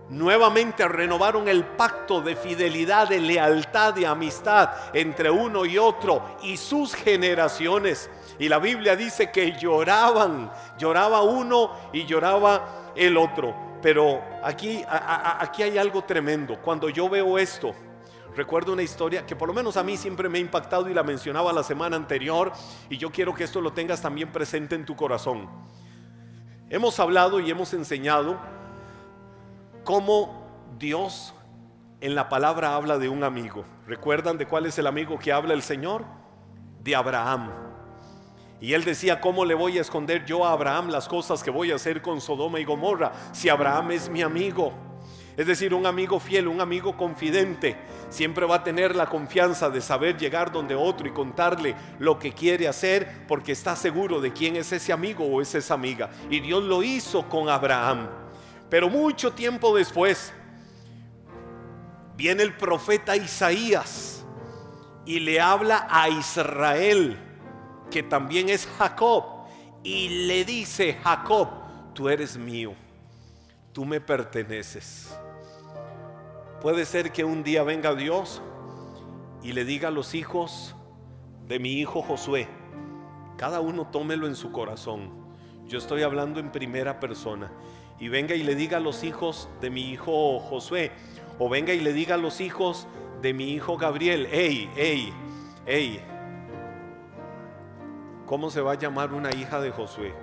[0.09, 6.57] Nuevamente renovaron el pacto de fidelidad, de lealtad, de amistad entre uno y otro y
[6.57, 8.09] sus generaciones.
[8.37, 13.55] Y la Biblia dice que lloraban, lloraba uno y lloraba el otro.
[13.81, 16.59] pero aquí, aquí hay algo tremendo.
[16.61, 17.73] Cuando yo veo esto,
[18.35, 21.03] recuerdo una historia que por lo menos a mí siempre me ha impactado y la
[21.03, 22.51] mencionaba la semana anterior
[22.89, 25.49] y yo quiero que esto lo tengas también presente en tu corazón.
[26.69, 28.39] Hemos hablado y hemos enseñado
[29.85, 30.43] cómo
[30.77, 31.33] Dios
[32.01, 33.63] en la palabra habla de un amigo.
[33.87, 36.03] ¿Recuerdan de cuál es el amigo que habla el Señor?
[36.83, 37.51] De Abraham.
[38.59, 41.71] Y él decía, ¿cómo le voy a esconder yo a Abraham las cosas que voy
[41.71, 44.73] a hacer con Sodoma y Gomorra si Abraham es mi amigo?
[45.37, 47.75] Es decir, un amigo fiel, un amigo confidente,
[48.09, 52.31] siempre va a tener la confianza de saber llegar donde otro y contarle lo que
[52.31, 56.09] quiere hacer porque está seguro de quién es ese amigo o es esa amiga.
[56.29, 58.24] Y Dios lo hizo con Abraham.
[58.69, 60.33] Pero mucho tiempo después
[62.15, 64.25] viene el profeta Isaías
[65.05, 67.17] y le habla a Israel,
[67.91, 69.23] que también es Jacob,
[69.83, 71.47] y le dice, Jacob,
[71.93, 72.73] tú eres mío,
[73.71, 75.15] tú me perteneces.
[76.61, 78.41] Puede ser que un día venga Dios
[79.43, 80.75] y le diga a los hijos
[81.47, 82.47] de mi hijo Josué,
[83.37, 85.11] cada uno tómelo en su corazón.
[85.67, 87.51] Yo estoy hablando en primera persona.
[87.99, 90.91] Y venga y le diga a los hijos de mi hijo Josué,
[91.39, 92.87] o venga y le diga a los hijos
[93.21, 95.13] de mi hijo Gabriel, hey, hey,
[95.65, 96.01] hey,
[98.25, 100.13] ¿cómo se va a llamar una hija de Josué?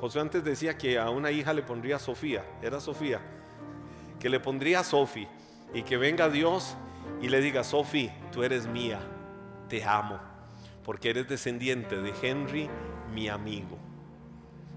[0.00, 3.20] Josué antes decía que a una hija le pondría Sofía, era Sofía
[4.22, 5.26] que le pondría Sofi
[5.74, 6.76] y que venga Dios
[7.20, 9.00] y le diga, Sofi, tú eres mía,
[9.68, 10.20] te amo,
[10.84, 12.70] porque eres descendiente de Henry,
[13.12, 13.76] mi amigo.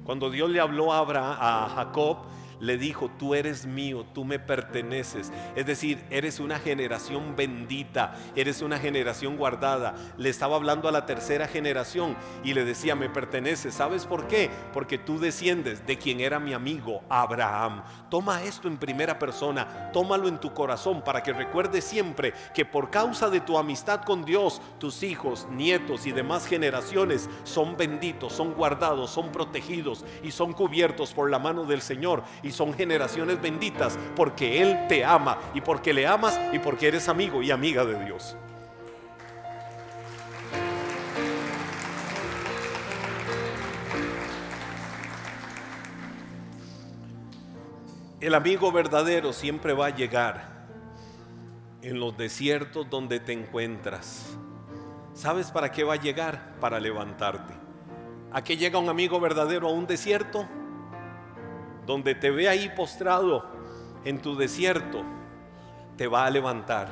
[0.06, 2.18] Cuando Dios le habló a, Jacob,
[2.60, 5.32] le dijo, tú eres mío, tú me perteneces.
[5.56, 9.96] Es decir, eres una generación bendita, eres una generación guardada.
[10.18, 13.74] Le estaba hablando a la tercera generación y le decía, me perteneces.
[13.74, 14.50] ¿Sabes por qué?
[14.74, 17.84] Porque tú desciendes de quien era mi amigo, Abraham.
[18.10, 22.90] Toma esto en primera persona, tómalo en tu corazón para que recuerdes siempre que por
[22.90, 28.54] causa de tu amistad con Dios, tus hijos, nietos y demás generaciones son benditos, son
[28.54, 33.98] guardados, son protegidos y son cubiertos por la mano del Señor y son generaciones benditas
[34.16, 38.06] porque Él te ama y porque le amas y porque eres amigo y amiga de
[38.06, 38.38] Dios.
[48.22, 50.68] El amigo verdadero siempre va a llegar
[51.82, 54.38] en los desiertos donde te encuentras.
[55.14, 56.56] ¿Sabes para qué va a llegar?
[56.60, 57.54] Para levantarte.
[58.32, 60.48] ¿A qué llega un amigo verdadero a un desierto?
[61.86, 63.46] Donde te ve ahí postrado
[64.04, 65.04] en tu desierto,
[65.98, 66.90] te va a levantar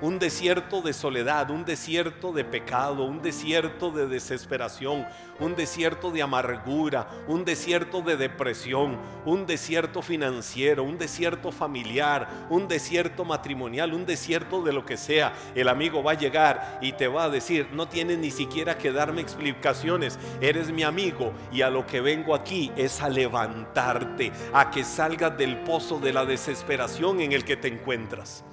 [0.00, 5.06] un desierto de soledad, un desierto de pecado, un desierto de desesperación,
[5.38, 12.68] un desierto de amargura, un desierto de depresión, un desierto financiero, un desierto familiar, un
[12.68, 15.32] desierto matrimonial, un desierto de lo que sea.
[15.54, 18.92] El amigo va a llegar y te va a decir, no tienes ni siquiera que
[18.92, 24.70] darme explicaciones, eres mi amigo y a lo que vengo aquí es a levantarte, a
[24.70, 28.44] que salgas del pozo de la desesperación en el que te encuentras.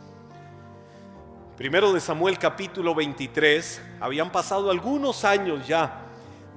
[1.58, 6.04] Primero de Samuel capítulo 23, habían pasado algunos años ya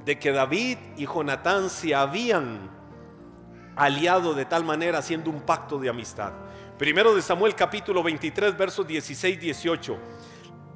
[0.04, 2.68] de que David y Jonatán se habían
[3.76, 6.34] aliado de tal manera haciendo un pacto de amistad.
[6.76, 9.96] Primero de Samuel capítulo 23 versos 16 18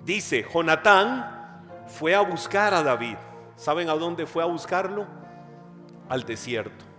[0.07, 3.17] dice, Jonatán fue a buscar a David.
[3.57, 5.07] ¿Saben a dónde fue a buscarlo?
[6.09, 6.94] Al desierto.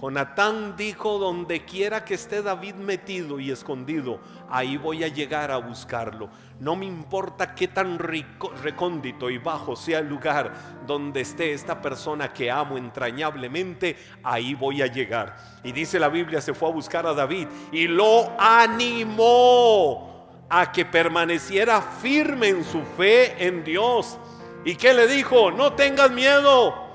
[0.00, 5.56] Jonatán dijo, donde quiera que esté David metido y escondido, ahí voy a llegar a
[5.56, 6.28] buscarlo.
[6.60, 10.52] No me importa qué tan recóndito y bajo sea el lugar
[10.86, 15.36] donde esté esta persona que amo entrañablemente, ahí voy a llegar.
[15.64, 20.84] Y dice la Biblia, se fue a buscar a David y lo animó a que
[20.84, 24.16] permaneciera firme en su fe en Dios.
[24.64, 25.50] ¿Y qué le dijo?
[25.50, 26.86] No tengas miedo.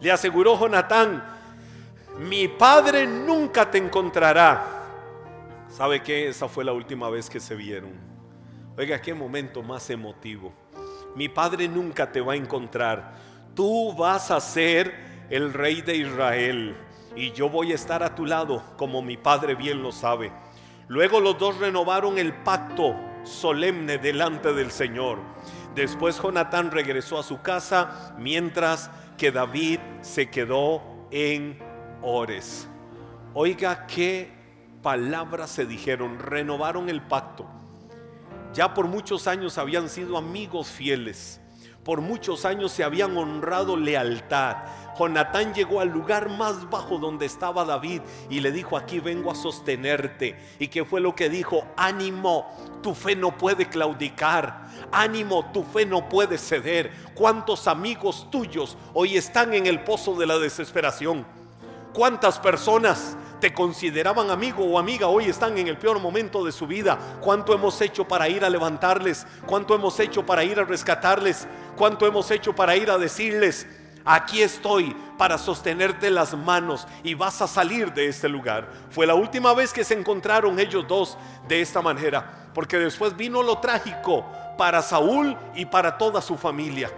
[0.00, 1.35] Le aseguró Jonatán
[2.18, 4.64] mi padre nunca te encontrará.
[5.68, 6.28] ¿Sabe qué?
[6.28, 7.92] Esa fue la última vez que se vieron.
[8.78, 10.52] Oiga, qué momento más emotivo.
[11.14, 13.14] Mi padre nunca te va a encontrar.
[13.54, 16.76] Tú vas a ser el rey de Israel
[17.16, 20.32] y yo voy a estar a tu lado como mi padre bien lo sabe.
[20.88, 25.18] Luego los dos renovaron el pacto solemne delante del Señor.
[25.74, 31.58] Después Jonatán regresó a su casa mientras que David se quedó en
[32.02, 32.68] ores.
[33.34, 34.32] Oiga qué
[34.82, 37.46] palabras se dijeron, renovaron el pacto.
[38.54, 41.40] Ya por muchos años habían sido amigos fieles.
[41.86, 44.56] por muchos años se habían honrado lealtad.
[44.98, 49.36] Jonatán llegó al lugar más bajo donde estaba David y le dijo, aquí vengo a
[49.36, 50.36] sostenerte.
[50.58, 51.64] ¿Y qué fue lo que dijo?
[51.76, 52.44] Ánimo,
[52.82, 54.66] tu fe no puede claudicar.
[54.90, 56.90] Ánimo, tu fe no puede ceder.
[57.14, 61.24] ¿Cuántos amigos tuyos hoy están en el pozo de la desesperación?
[61.96, 66.66] ¿Cuántas personas te consideraban amigo o amiga, hoy están en el peor momento de su
[66.66, 66.98] vida.
[67.22, 69.26] ¿Cuánto hemos hecho para ir a levantarles?
[69.46, 71.48] ¿Cuánto hemos hecho para ir a rescatarles?
[71.74, 73.66] ¿Cuánto hemos hecho para ir a decirles,
[74.04, 78.68] aquí estoy para sostenerte las manos y vas a salir de este lugar?
[78.90, 81.16] Fue la última vez que se encontraron ellos dos
[81.48, 84.26] de esta manera, porque después vino lo trágico
[84.58, 86.90] para Saúl y para toda su familia.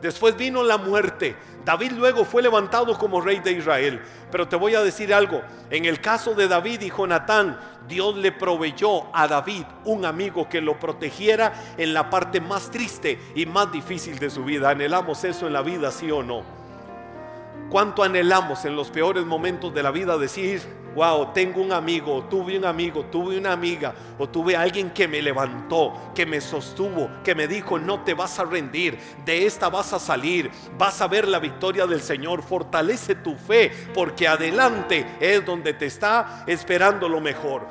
[0.00, 1.36] Después vino la muerte.
[1.64, 4.00] David luego fue levantado como rey de Israel.
[4.30, 5.42] Pero te voy a decir algo.
[5.70, 10.60] En el caso de David y Jonatán, Dios le proveyó a David un amigo que
[10.60, 14.70] lo protegiera en la parte más triste y más difícil de su vida.
[14.70, 16.59] ¿Anhelamos eso en la vida, sí o no?
[17.70, 20.60] ¿Cuánto anhelamos en los peores momentos de la vida decir,
[20.96, 25.22] wow, tengo un amigo, tuve un amigo, tuve una amiga, o tuve alguien que me
[25.22, 29.92] levantó, que me sostuvo, que me dijo, no te vas a rendir, de esta vas
[29.92, 35.46] a salir, vas a ver la victoria del Señor, fortalece tu fe, porque adelante es
[35.46, 37.68] donde te está esperando lo mejor.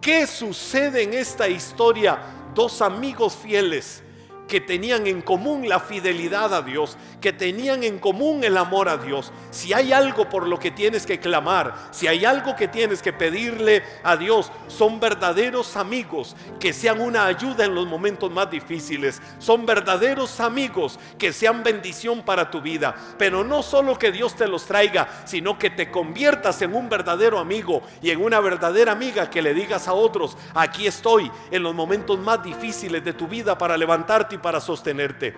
[0.00, 2.18] ¿Qué sucede en esta historia?
[2.54, 4.02] Dos amigos fieles
[4.48, 8.96] que tenían en común la fidelidad a Dios, que tenían en común el amor a
[8.96, 9.32] Dios.
[9.50, 13.12] Si hay algo por lo que tienes que clamar, si hay algo que tienes que
[13.12, 19.20] pedirle a Dios, son verdaderos amigos que sean una ayuda en los momentos más difíciles.
[19.38, 22.94] Son verdaderos amigos que sean bendición para tu vida.
[23.18, 27.38] Pero no solo que Dios te los traiga, sino que te conviertas en un verdadero
[27.38, 31.74] amigo y en una verdadera amiga que le digas a otros, aquí estoy en los
[31.74, 35.34] momentos más difíciles de tu vida para levantarte para sostenerte.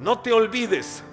[0.00, 1.04] No te olvides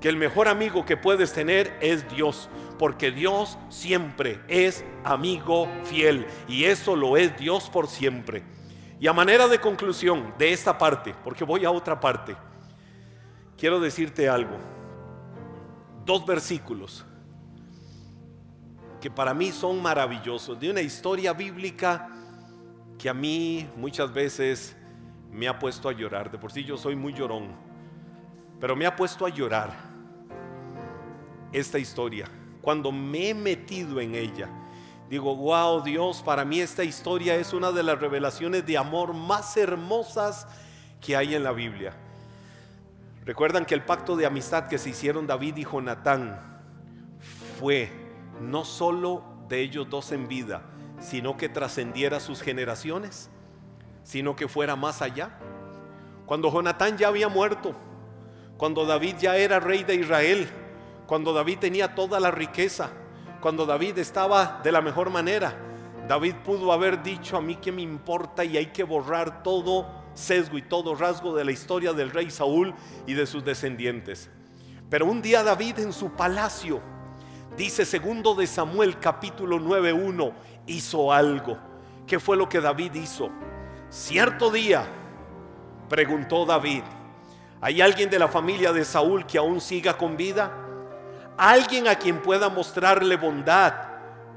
[0.00, 2.48] que el mejor amigo que puedes tener es Dios,
[2.78, 8.42] porque Dios siempre es amigo fiel y eso lo es Dios por siempre.
[9.00, 12.36] Y a manera de conclusión de esta parte, porque voy a otra parte,
[13.56, 14.56] quiero decirte algo.
[16.04, 17.04] Dos versículos
[19.00, 22.08] que para mí son maravillosos, de una historia bíblica
[22.98, 24.75] que a mí muchas veces
[25.36, 26.30] me ha puesto a llorar.
[26.30, 27.48] De por sí yo soy muy llorón,
[28.58, 29.70] pero me ha puesto a llorar
[31.52, 32.26] esta historia.
[32.62, 34.48] Cuando me he metido en ella,
[35.10, 39.56] digo, wow Dios, para mí esta historia es una de las revelaciones de amor más
[39.58, 40.48] hermosas
[41.02, 41.92] que hay en la Biblia.
[43.26, 46.40] Recuerdan que el pacto de amistad que se hicieron David y Jonatán
[47.58, 47.90] fue
[48.40, 50.62] no solo de ellos dos en vida,
[50.98, 53.30] sino que trascendiera sus generaciones
[54.06, 55.30] sino que fuera más allá.
[56.26, 57.74] Cuando Jonatán ya había muerto,
[58.56, 60.48] cuando David ya era rey de Israel,
[61.06, 62.90] cuando David tenía toda la riqueza,
[63.40, 65.54] cuando David estaba de la mejor manera,
[66.08, 70.56] David pudo haber dicho a mí que me importa y hay que borrar todo sesgo
[70.56, 72.74] y todo rasgo de la historia del rey Saúl
[73.08, 74.30] y de sus descendientes.
[74.88, 76.80] Pero un día David en su palacio,
[77.56, 80.32] dice segundo de Samuel capítulo 9.1,
[80.68, 81.58] hizo algo.
[82.06, 83.32] ¿Qué fue lo que David hizo?
[83.96, 84.86] Cierto día,
[85.88, 86.82] preguntó David,
[87.62, 90.52] ¿hay alguien de la familia de Saúl que aún siga con vida?
[91.38, 93.72] ¿Alguien a quien pueda mostrarle bondad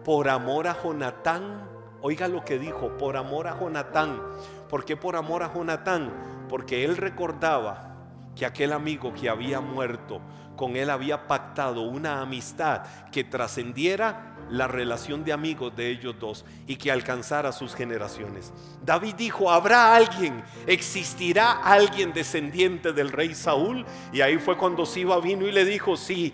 [0.05, 1.67] por amor a Jonatán?
[1.99, 4.21] Oiga lo que dijo, por amor a Jonatán.
[4.69, 6.09] ¿Por qué por amor a Jonatán?
[6.47, 7.95] Porque él recordaba
[8.37, 10.21] que aquel amigo que había muerto,
[10.55, 16.45] con él había pactado una amistad que trascendiera la relación de amigos de ellos dos
[16.67, 18.51] y que alcanzara sus generaciones.
[18.83, 20.43] David dijo, ¿habrá alguien?
[20.65, 23.85] ¿Existirá alguien descendiente del rey Saúl?
[24.11, 26.33] Y ahí fue cuando Siba vino y le dijo, sí,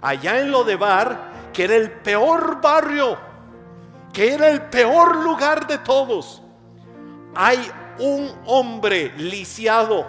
[0.00, 3.18] allá en Lodebar, que era el peor barrio,
[4.12, 6.42] que era el peor lugar de todos,
[7.34, 7.58] hay
[7.98, 10.06] un hombre lisiado,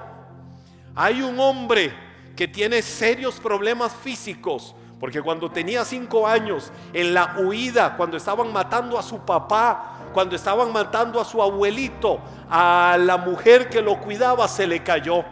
[0.94, 1.94] hay un hombre
[2.36, 8.52] que tiene serios problemas físicos, porque cuando tenía cinco años, en la huida, cuando estaban
[8.54, 12.20] matando a su papá, cuando estaban matando a su abuelito,
[12.50, 15.26] a la mujer que lo cuidaba se le cayó.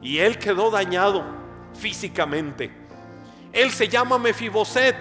[0.00, 1.24] Y él quedó dañado
[1.74, 2.70] físicamente.
[3.52, 4.96] Él se llama Mefiboset.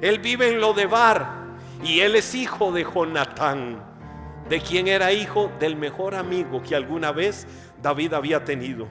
[0.00, 1.42] Él vive en Lodebar.
[1.82, 3.82] Y él es hijo de Jonatán.
[4.48, 7.46] De quien era hijo del mejor amigo que alguna vez
[7.82, 8.86] David había tenido.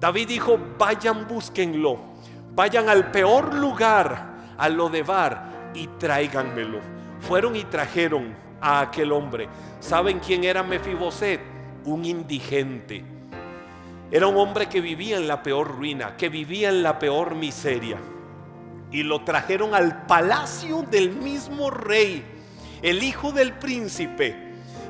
[0.00, 2.15] David dijo, vayan, búsquenlo
[2.56, 6.80] vayan al peor lugar, a lo de bar, y tráiganmelo.
[7.20, 9.48] Fueron y trajeron a aquel hombre.
[9.78, 11.40] ¿Saben quién era Mefiboset?
[11.84, 13.04] Un indigente.
[14.10, 17.98] Era un hombre que vivía en la peor ruina, que vivía en la peor miseria.
[18.90, 22.24] Y lo trajeron al palacio del mismo rey,
[22.80, 24.34] el hijo del príncipe.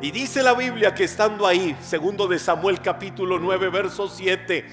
[0.02, 4.66] Y dice la Biblia que estando ahí, segundo de Samuel capítulo 9, verso 7,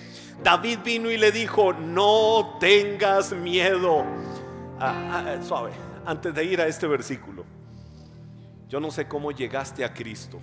[0.44, 4.04] David vino y le dijo, no tengas miedo.
[4.78, 5.72] Ah, ah, suave,
[6.06, 7.46] antes de ir a este versículo,
[8.68, 10.40] yo no sé cómo llegaste a Cristo.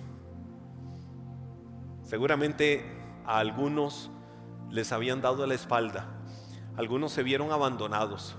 [2.01, 2.83] Seguramente
[3.25, 4.09] a algunos
[4.71, 6.07] les habían dado la espalda,
[6.75, 8.35] algunos se vieron abandonados,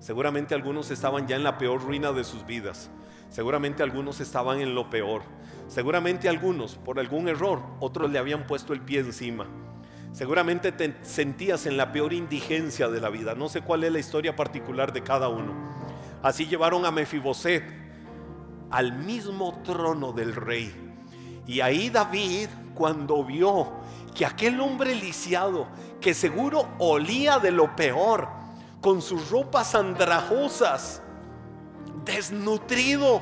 [0.00, 2.90] seguramente algunos estaban ya en la peor ruina de sus vidas,
[3.28, 5.22] seguramente algunos estaban en lo peor,
[5.68, 9.46] seguramente algunos por algún error, otros le habían puesto el pie encima.
[10.16, 13.34] Seguramente te sentías en la peor indigencia de la vida.
[13.34, 15.52] No sé cuál es la historia particular de cada uno.
[16.22, 17.62] Así llevaron a Mefiboset
[18.70, 20.74] al mismo trono del rey.
[21.46, 23.70] Y ahí David, cuando vio
[24.14, 25.66] que aquel hombre lisiado,
[26.00, 28.26] que seguro olía de lo peor,
[28.80, 31.02] con sus ropas andrajosas,
[32.06, 33.20] desnutrido,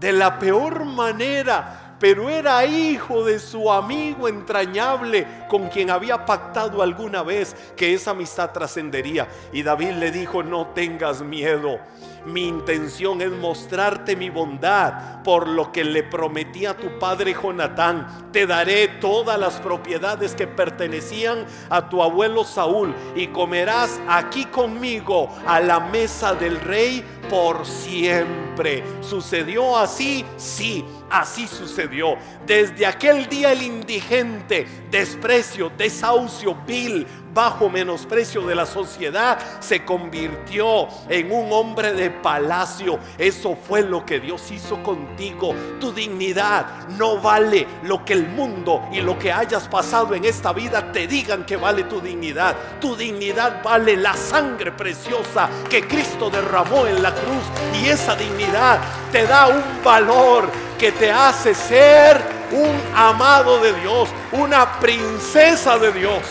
[0.00, 6.82] de la peor manera, pero era hijo de su amigo entrañable con quien había pactado
[6.82, 9.28] alguna vez que esa amistad trascendería.
[9.52, 11.78] Y David le dijo, no tengas miedo
[12.26, 18.30] mi intención es mostrarte mi bondad por lo que le prometí a tu padre Jonatán.
[18.32, 25.28] Te daré todas las propiedades que pertenecían a tu abuelo Saúl y comerás aquí conmigo
[25.46, 28.82] a la mesa del rey por siempre.
[29.00, 30.24] ¿Sucedió así?
[30.36, 30.84] Sí.
[31.10, 32.16] Así sucedió.
[32.46, 40.88] Desde aquel día el indigente, desprecio, desahucio, vil, bajo menosprecio de la sociedad, se convirtió
[41.08, 42.98] en un hombre de palacio.
[43.18, 45.54] Eso fue lo que Dios hizo contigo.
[45.80, 50.52] Tu dignidad no vale lo que el mundo y lo que hayas pasado en esta
[50.52, 52.56] vida te digan que vale tu dignidad.
[52.80, 57.44] Tu dignidad vale la sangre preciosa que Cristo derramó en la cruz
[57.80, 58.80] y esa dignidad
[59.12, 65.92] te da un valor que te hace ser un amado de Dios, una princesa de
[65.92, 66.22] Dios.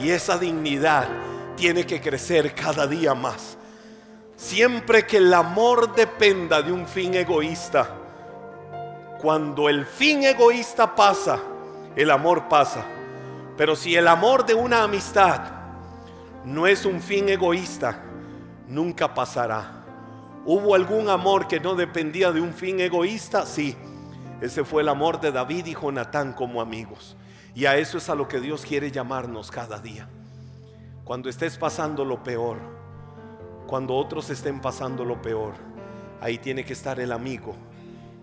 [0.00, 1.08] Y esa dignidad
[1.56, 3.58] tiene que crecer cada día más.
[4.36, 7.96] Siempre que el amor dependa de un fin egoísta,
[9.20, 11.38] cuando el fin egoísta pasa,
[11.94, 12.84] el amor pasa.
[13.58, 15.42] Pero si el amor de una amistad
[16.46, 18.02] no es un fin egoísta,
[18.66, 19.84] nunca pasará.
[20.46, 23.44] ¿Hubo algún amor que no dependía de un fin egoísta?
[23.44, 23.76] Sí.
[24.40, 27.14] Ese fue el amor de David y Jonatán como amigos.
[27.54, 30.08] Y a eso es a lo que Dios quiere llamarnos cada día.
[31.04, 32.58] Cuando estés pasando lo peor,
[33.66, 35.54] cuando otros estén pasando lo peor,
[36.20, 37.54] ahí tiene que estar el amigo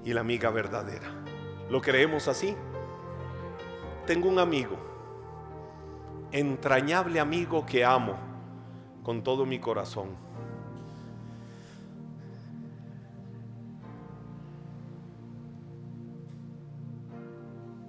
[0.06, 1.08] y la amiga verdadera.
[1.70, 2.56] ¿Lo creemos así?
[4.06, 4.78] Tengo un amigo,
[6.32, 8.16] entrañable amigo que amo
[9.04, 10.10] con todo mi corazón.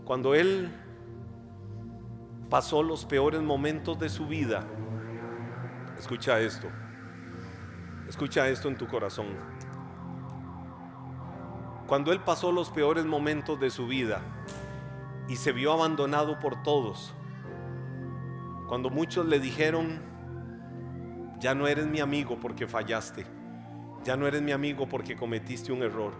[0.04, 0.72] Cuando él
[2.48, 4.64] pasó los peores momentos de su vida,
[5.98, 6.68] escucha esto,
[8.08, 9.26] escucha esto en tu corazón.
[11.86, 14.20] Cuando él pasó los peores momentos de su vida
[15.28, 17.14] y se vio abandonado por todos,
[18.66, 20.00] cuando muchos le dijeron,
[21.40, 23.26] ya no eres mi amigo porque fallaste,
[24.04, 26.14] ya no eres mi amigo porque cometiste un error,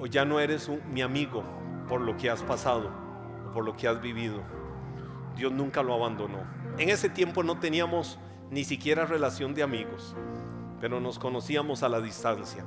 [0.00, 1.44] o ya no eres mi amigo
[1.88, 2.90] por lo que has pasado
[3.48, 4.53] o por lo que has vivido
[5.36, 6.38] Dios nunca lo abandonó.
[6.78, 8.18] En ese tiempo no teníamos
[8.50, 10.14] ni siquiera relación de amigos,
[10.80, 12.64] pero nos conocíamos a la distancia.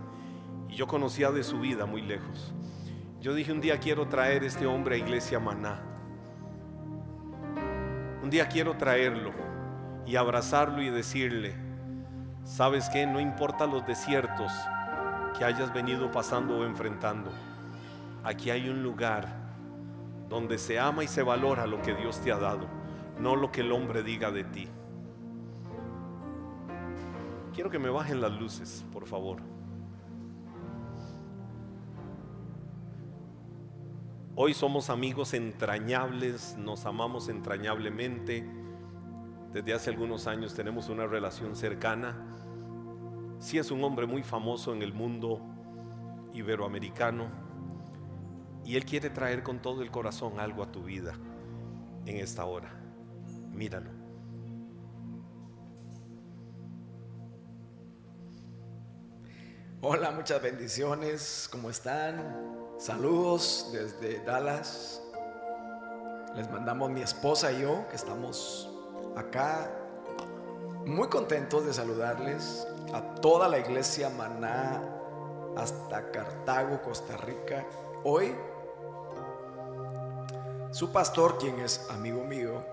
[0.70, 2.54] Y yo conocía de su vida muy lejos.
[3.22, 5.82] Yo dije, un día quiero traer este hombre a Iglesia Maná.
[8.22, 9.32] Un día quiero traerlo
[10.06, 11.56] y abrazarlo y decirle,
[12.44, 13.06] ¿sabes qué?
[13.06, 14.52] No importa los desiertos
[15.38, 17.32] que hayas venido pasando o enfrentando.
[18.24, 19.47] Aquí hay un lugar
[20.30, 22.68] donde se ama y se valora lo que Dios te ha dado,
[23.20, 24.68] no lo que el hombre diga de ti.
[27.54, 29.38] Quiero que me bajen las luces, por favor.
[34.36, 38.48] Hoy somos amigos entrañables, nos amamos entrañablemente.
[39.52, 42.16] Desde hace algunos años tenemos una relación cercana.
[43.40, 45.42] Sí es un hombre muy famoso en el mundo
[46.34, 47.47] iberoamericano
[48.68, 51.14] y Él quiere traer con todo el corazón algo a tu vida
[52.06, 52.70] en esta hora.
[53.54, 53.90] Míralo.
[59.80, 61.48] Hola, muchas bendiciones.
[61.50, 62.76] ¿Cómo están?
[62.78, 65.02] Saludos desde Dallas.
[66.36, 68.70] Les mandamos mi esposa y yo, que estamos
[69.16, 69.72] acá
[70.86, 74.84] muy contentos de saludarles a toda la iglesia Maná
[75.56, 77.66] hasta Cartago, Costa Rica.
[78.04, 78.36] Hoy,
[80.72, 82.64] su pastor, quien es amigo mío,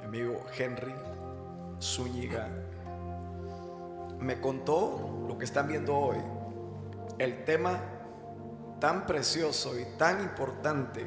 [0.00, 0.94] mi amigo Henry
[1.80, 2.48] Zúñiga,
[4.18, 6.18] me contó lo que están viendo hoy,
[7.18, 7.80] el tema
[8.80, 11.06] tan precioso y tan importante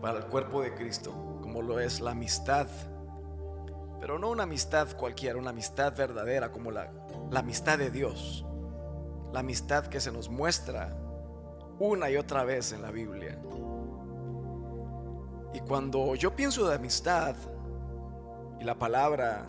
[0.00, 2.66] para el cuerpo de Cristo como lo es la amistad.
[4.00, 6.90] Pero no una amistad cualquiera, una amistad verdadera como la,
[7.30, 8.44] la amistad de Dios.
[9.32, 10.96] La amistad que se nos muestra
[11.78, 13.38] una y otra vez en la Biblia.
[15.56, 17.34] Y cuando yo pienso de amistad
[18.60, 19.46] y la palabra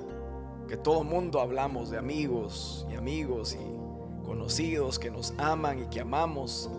[0.65, 5.99] que todo mundo hablamos de amigos y amigos y conocidos que nos aman y que
[5.99, 6.69] amamos,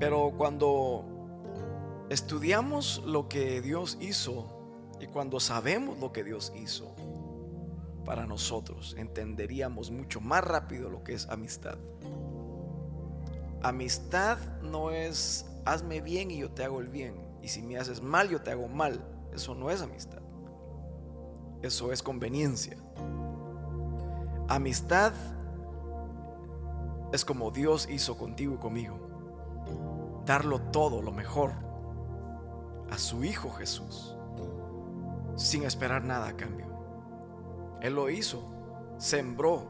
[0.00, 1.04] pero cuando
[2.10, 4.44] estudiamos lo que Dios hizo
[4.98, 6.96] y cuando sabemos lo que Dios hizo
[8.04, 11.78] para nosotros, entenderíamos mucho más rápido lo que es amistad.
[13.62, 17.23] Amistad no es hazme bien y yo te hago el bien.
[17.44, 19.04] Y si me haces mal, yo te hago mal.
[19.34, 20.22] Eso no es amistad.
[21.60, 22.78] Eso es conveniencia.
[24.48, 25.12] Amistad
[27.12, 30.22] es como Dios hizo contigo y conmigo.
[30.24, 31.52] Darlo todo, lo mejor,
[32.90, 34.16] a su Hijo Jesús,
[35.36, 36.68] sin esperar nada a cambio.
[37.82, 38.42] Él lo hizo,
[38.96, 39.66] sembró,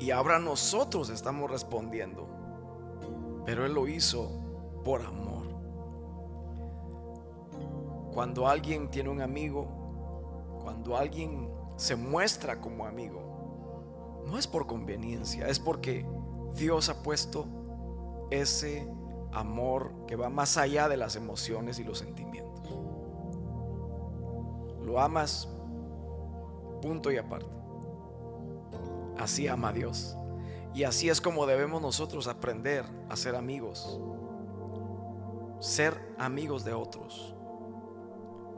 [0.00, 2.26] y ahora nosotros estamos respondiendo.
[3.44, 4.32] Pero Él lo hizo
[4.82, 5.35] por amor.
[8.16, 9.66] Cuando alguien tiene un amigo,
[10.62, 16.06] cuando alguien se muestra como amigo, no es por conveniencia, es porque
[16.54, 17.44] Dios ha puesto
[18.30, 18.88] ese
[19.32, 22.66] amor que va más allá de las emociones y los sentimientos.
[24.82, 25.46] Lo amas,
[26.80, 27.50] punto y aparte.
[29.18, 30.16] Así ama Dios.
[30.72, 34.00] Y así es como debemos nosotros aprender a ser amigos.
[35.60, 37.35] Ser amigos de otros.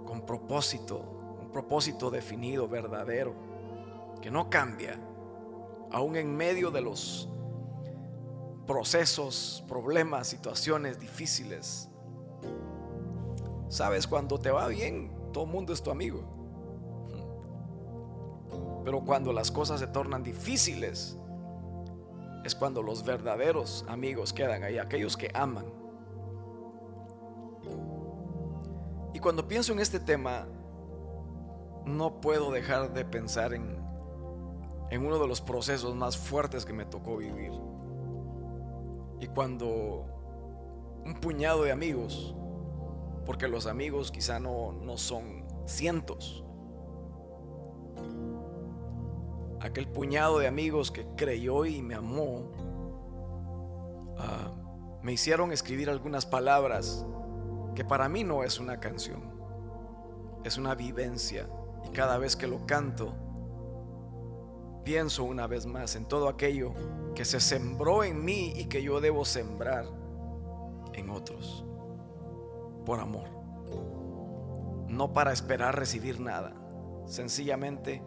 [0.08, 3.34] Con propósito, un propósito definido, verdadero,
[4.22, 4.98] que no cambia,
[5.92, 7.28] aún en medio de los
[8.66, 11.90] procesos, problemas, situaciones difíciles.
[13.68, 16.24] Sabes, cuando te va bien, todo el mundo es tu amigo.
[18.82, 21.18] Pero cuando las cosas se tornan difíciles,
[22.46, 25.77] es cuando los verdaderos amigos quedan ahí, aquellos que aman.
[29.12, 30.46] Y cuando pienso en este tema,
[31.84, 33.78] no puedo dejar de pensar en,
[34.90, 37.52] en uno de los procesos más fuertes que me tocó vivir.
[39.20, 40.06] Y cuando
[41.04, 42.34] un puñado de amigos,
[43.24, 46.44] porque los amigos quizá no, no son cientos,
[49.60, 52.52] aquel puñado de amigos que creyó y me amó,
[54.18, 54.52] ah,
[55.02, 57.04] me hicieron escribir algunas palabras
[57.78, 59.22] que para mí no es una canción,
[60.42, 61.48] es una vivencia.
[61.84, 63.14] Y cada vez que lo canto,
[64.82, 66.74] pienso una vez más en todo aquello
[67.14, 69.86] que se sembró en mí y que yo debo sembrar
[70.92, 71.64] en otros,
[72.84, 73.28] por amor,
[74.88, 76.56] no para esperar recibir nada,
[77.06, 78.02] sencillamente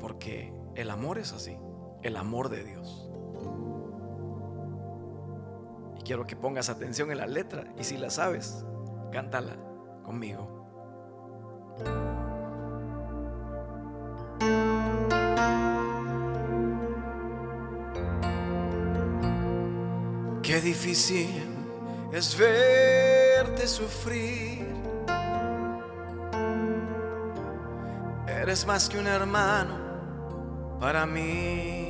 [0.00, 1.56] porque el amor es así,
[2.02, 3.12] el amor de Dios.
[5.98, 8.64] Y quiero que pongas atención en la letra y si la sabes,
[9.12, 9.56] cántala
[10.02, 10.58] conmigo.
[20.42, 21.28] Qué difícil
[22.12, 24.66] es verte sufrir.
[28.26, 29.78] Eres más que un hermano
[30.80, 31.87] para mí.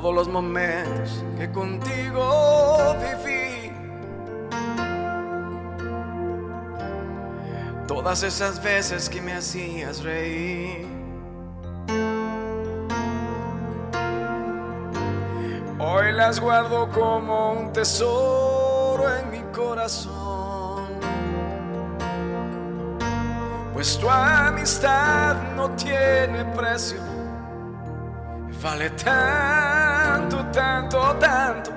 [0.00, 3.70] Todos los momentos que contigo viví.
[7.86, 10.88] Todas esas veces que me hacías reír.
[15.78, 20.88] Hoy las guardo como un tesoro en mi corazón.
[23.74, 27.10] Pues tu amistad no tiene precio.
[28.62, 29.89] Vale tanto,
[30.28, 31.70] tanto, tanto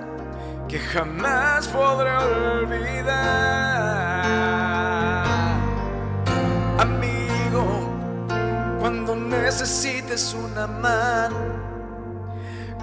[0.68, 3.14] que jamás podré olvidar.
[6.80, 7.90] Amigo,
[8.80, 11.64] cuando necesites una mano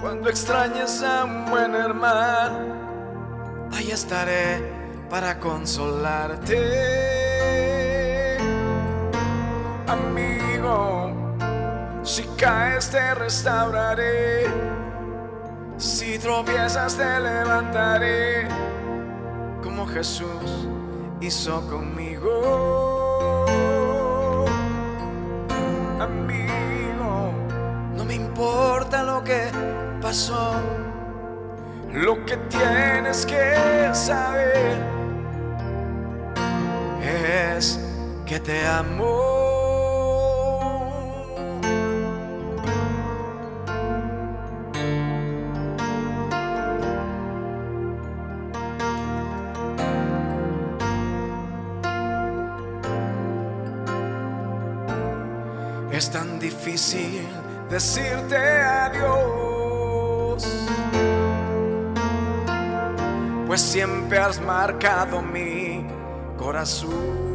[0.01, 4.59] Cuando extrañes a un buen hermano, ahí estaré
[5.11, 6.57] para consolarte.
[9.85, 11.13] Amigo,
[12.01, 14.47] si caes te restauraré.
[15.81, 18.47] Si tropiezas te levantaré.
[19.63, 20.67] Como Jesús
[21.19, 22.35] hizo conmigo.
[25.99, 27.33] Amigo,
[27.95, 29.49] no me importa lo que
[29.99, 30.53] pasó.
[31.91, 34.77] Lo que tienes que saber
[37.01, 37.79] es
[38.27, 39.40] que te amo.
[57.69, 60.45] Decirte adiós,
[63.47, 65.87] pues siempre has marcado mi
[66.37, 67.31] corazón.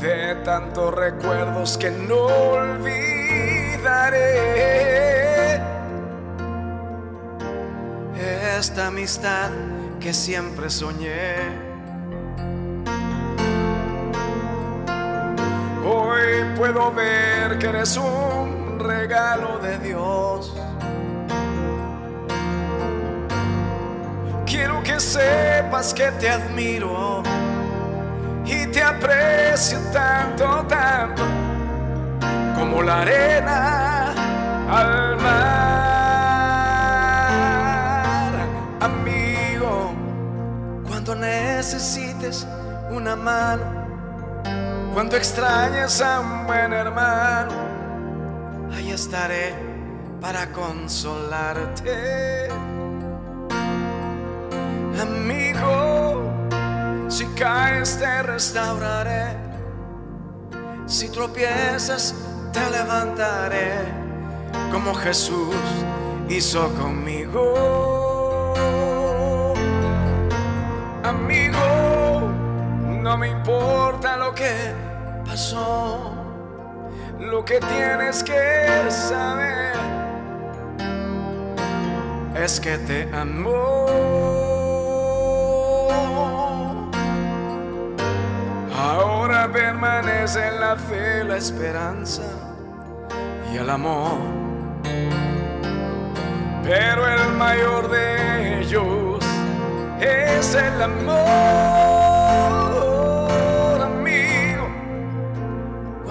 [0.00, 3.24] De tantos recuerdos que no olvidaré.
[8.58, 9.50] Esta amistad
[9.98, 11.73] que siempre soñé.
[16.14, 20.54] Hoy puedo ver que eres un regalo de Dios.
[24.46, 27.24] Quiero que sepas que te admiro
[28.44, 31.24] y te aprecio tanto, tanto
[32.56, 34.14] como la arena
[34.70, 35.64] al mar.
[38.80, 39.92] Amigo,
[40.86, 42.46] cuando necesites
[42.92, 43.73] una mano
[44.94, 47.52] cuando extrañes a un buen hermano,
[48.72, 49.52] ahí estaré
[50.20, 52.48] para consolarte.
[55.02, 56.22] Amigo,
[57.08, 59.36] si caes te restauraré.
[60.86, 62.14] Si tropiezas
[62.52, 63.72] te levantaré,
[64.70, 65.56] como Jesús
[66.28, 67.94] hizo conmigo.
[71.02, 72.30] Amigo,
[73.02, 74.83] no me importa lo que
[75.24, 76.14] pasó.
[77.18, 79.74] Lo que tienes que saber
[82.34, 83.86] es que te amo.
[88.76, 92.22] Ahora permanece en la fe, la esperanza
[93.52, 94.18] y el amor.
[96.64, 99.24] Pero el mayor de ellos
[100.00, 101.93] es el amor,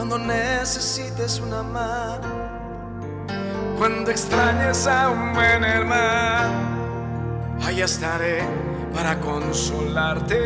[0.05, 2.27] Cuando necesites una mano,
[3.77, 8.43] cuando extrañes a un buen hermano, ahí estaré
[8.93, 10.43] para consolarte.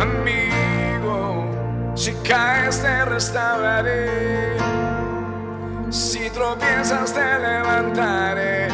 [0.00, 1.46] Amigo,
[1.94, 4.56] si caes te restauraré.
[5.88, 8.66] Si tropiezas te levantaré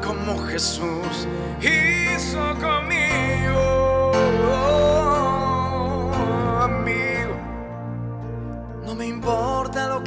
[0.00, 1.26] como Jesús
[1.60, 3.07] hizo conmigo.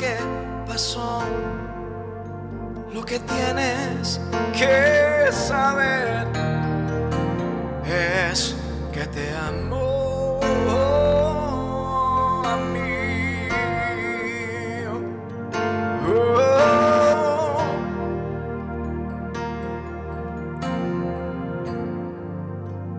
[0.02, 0.18] Que
[0.68, 1.22] pasó,
[2.92, 4.20] lo que tienes
[4.58, 6.26] que saber
[7.86, 8.56] es
[8.92, 10.40] que te amo.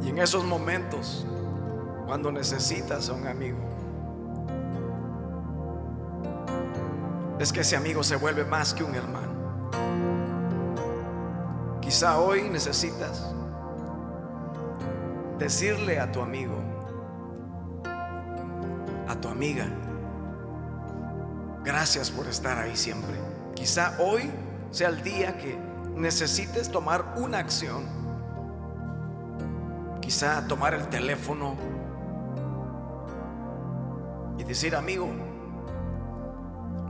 [0.05, 1.27] Y en esos momentos,
[2.07, 3.82] cuando necesitas a un amigo,
[7.43, 9.33] es que ese amigo se vuelve más que un hermano.
[11.81, 13.27] Quizá hoy necesitas
[15.39, 16.55] decirle a tu amigo,
[19.09, 19.67] a tu amiga,
[21.65, 23.17] gracias por estar ahí siempre.
[23.55, 24.31] Quizá hoy
[24.71, 25.59] sea el día que
[25.97, 27.85] necesites tomar una acción.
[30.01, 31.57] Quizá tomar el teléfono
[34.39, 35.09] y decir, amigo,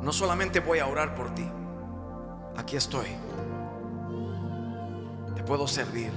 [0.02, 1.48] no solamente voy a orar por ti,
[2.56, 3.06] aquí estoy.
[5.34, 6.12] Te puedo servir,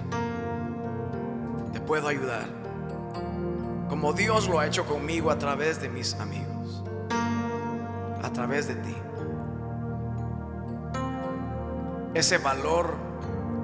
[1.71, 2.45] te puedo ayudar,
[3.89, 6.83] como Dios lo ha hecho conmigo a través de mis amigos,
[8.23, 8.95] a través de ti.
[12.15, 12.95] Ese valor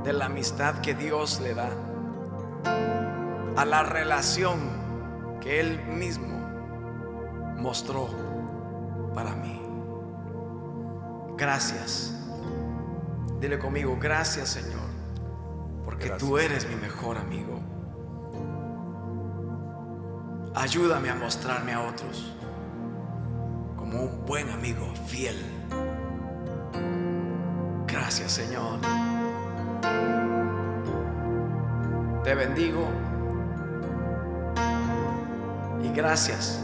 [0.03, 1.69] de la amistad que Dios le da
[3.55, 4.59] a la relación
[5.39, 6.39] que Él mismo
[7.57, 8.07] mostró
[9.13, 9.70] para mí.
[11.37, 12.13] Gracias.
[13.41, 14.87] Dile conmigo, gracias Señor,
[15.83, 17.59] porque tú eres mi mejor amigo.
[20.53, 22.35] Ayúdame a mostrarme a otros
[23.75, 25.35] como un buen amigo fiel.
[27.87, 28.79] Gracias Señor.
[32.23, 32.85] Te bendigo
[35.83, 36.59] y gracias.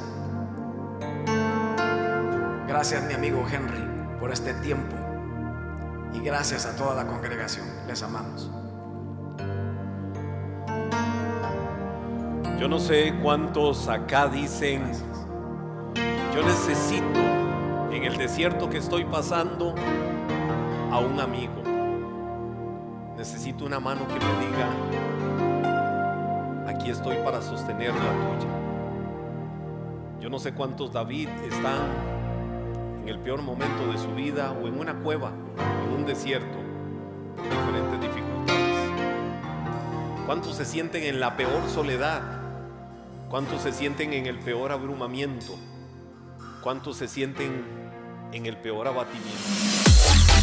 [2.67, 3.96] Gracias mi amigo Henry
[4.27, 4.93] por este tiempo
[6.13, 7.65] y gracias a toda la congregación.
[7.87, 8.51] Les amamos.
[12.59, 14.91] Yo no sé cuántos acá dicen,
[16.35, 17.21] yo necesito
[17.89, 19.73] en el desierto que estoy pasando
[20.91, 21.63] a un amigo.
[23.15, 24.67] Necesito una mano que me diga,
[26.67, 28.49] aquí estoy para sostener la tuya.
[30.19, 32.16] Yo no sé cuántos David están
[33.07, 35.31] en el peor momento de su vida o en una cueva,
[35.85, 36.57] en un desierto,
[37.41, 38.91] diferentes dificultades.
[40.25, 42.21] ¿Cuántos se sienten en la peor soledad?
[43.29, 45.57] ¿Cuántos se sienten en el peor abrumamiento?
[46.61, 47.63] ¿Cuántos se sienten
[48.33, 50.36] en el peor abatimiento?